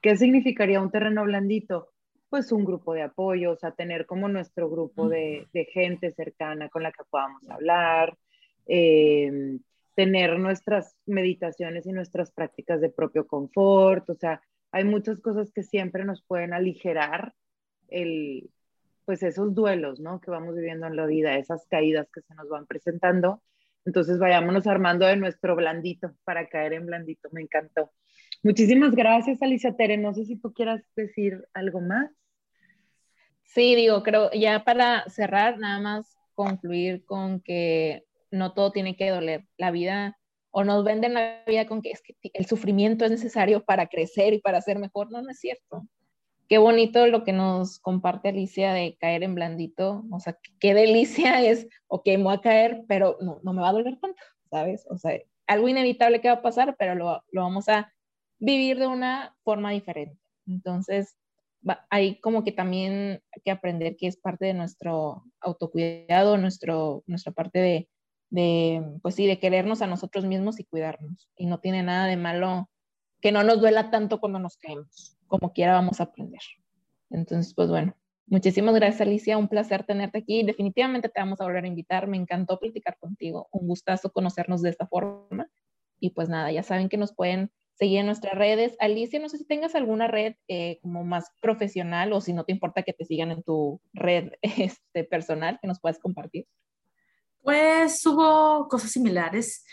[0.00, 1.92] ¿Qué significaría un terreno blandito?
[2.32, 6.82] pues un grupo de apoyo, o sea, tener como nuestro grupo de, gente cercana con
[6.82, 8.16] la que podamos hablar,
[8.64, 9.60] em,
[9.94, 15.62] tener nuestras meditaciones y nuestras prácticas de propio confort, o sea, hay muchas cosas que
[15.62, 17.34] siempre nos pueden aligerar
[17.88, 18.48] el,
[19.04, 20.18] pues esos duelos, ¿no?
[20.18, 23.42] Que vamos viviendo en la vida, esas caídas que se nos van presentando.
[23.84, 27.28] Entonces vayámonos armando de nuestro blandito para caer en blandito.
[27.32, 27.90] Me encantó.
[28.42, 29.96] Muchísimas gracias, Alicia Tere.
[29.96, 32.10] No sé si tú quieras decir algo más.
[33.44, 39.10] Sí, digo, creo, ya para cerrar, nada más concluir con que no todo tiene que
[39.10, 39.46] doler.
[39.58, 40.18] La vida,
[40.50, 44.32] o nos venden la vida con que es que el sufrimiento es necesario para crecer
[44.32, 45.10] y para ser mejor.
[45.10, 45.86] No, no es cierto.
[46.52, 50.04] Qué bonito lo que nos comparte Alicia de caer en blandito.
[50.10, 53.70] O sea, qué delicia es, ok, me voy a caer, pero no, no me va
[53.70, 54.84] a doler tanto, ¿sabes?
[54.90, 57.90] O sea, algo inevitable que va a pasar, pero lo, lo vamos a
[58.38, 60.20] vivir de una forma diferente.
[60.46, 61.16] Entonces,
[61.88, 67.32] hay como que también hay que aprender que es parte de nuestro autocuidado, nuestro, nuestra
[67.32, 67.88] parte de,
[68.28, 71.30] de, pues sí, de querernos a nosotros mismos y cuidarnos.
[71.34, 72.68] Y no tiene nada de malo
[73.22, 75.16] que no nos duela tanto cuando nos caemos.
[75.32, 76.42] Como quiera vamos a aprender.
[77.08, 80.42] Entonces, pues bueno, muchísimas gracias Alicia, un placer tenerte aquí.
[80.42, 82.06] Definitivamente te vamos a volver a invitar.
[82.06, 83.48] Me encantó platicar contigo.
[83.50, 85.48] Un gustazo conocernos de esta forma.
[85.98, 88.76] Y pues nada, ya saben que nos pueden seguir en nuestras redes.
[88.78, 92.52] Alicia, no sé si tengas alguna red eh, como más profesional o si no te
[92.52, 96.46] importa que te sigan en tu red este, personal que nos puedas compartir.
[97.40, 99.64] Pues subo cosas similares.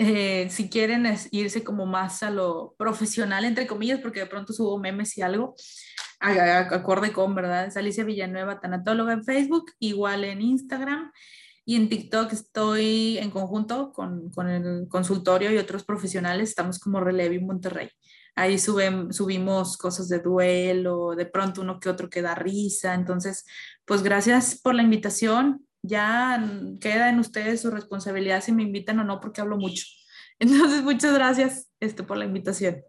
[0.00, 4.78] Eh, si quieren irse como más a lo profesional, entre comillas, porque de pronto subo
[4.78, 5.56] memes y algo,
[6.20, 7.66] acorde con, ¿verdad?
[7.66, 11.10] Es Alicia Villanueva, tanatóloga en Facebook, igual en Instagram.
[11.64, 17.00] Y en TikTok estoy en conjunto con, con el consultorio y otros profesionales, estamos como
[17.00, 17.90] Relevi Monterrey.
[18.36, 22.94] Ahí suben, subimos cosas de duelo, de pronto uno que otro que da risa.
[22.94, 23.44] Entonces,
[23.84, 25.67] pues gracias por la invitación.
[25.82, 26.42] Ya
[26.80, 29.84] queda en ustedes su responsabilidad si me invitan o no, porque hablo mucho.
[30.38, 32.82] Entonces, muchas gracias este, por la invitación.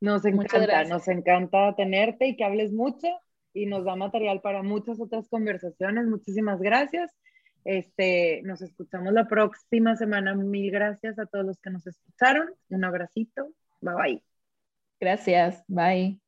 [0.00, 3.06] Nos encanta, nos encanta tenerte y que hables mucho
[3.54, 6.06] y nos da material para muchas otras conversaciones.
[6.06, 7.12] Muchísimas gracias.
[7.64, 10.34] Este, nos escuchamos la próxima semana.
[10.34, 12.50] Mil gracias a todos los que nos escucharon.
[12.68, 13.48] Un abracito.
[13.80, 14.22] Bye bye.
[15.00, 15.62] Gracias.
[15.68, 16.21] Bye.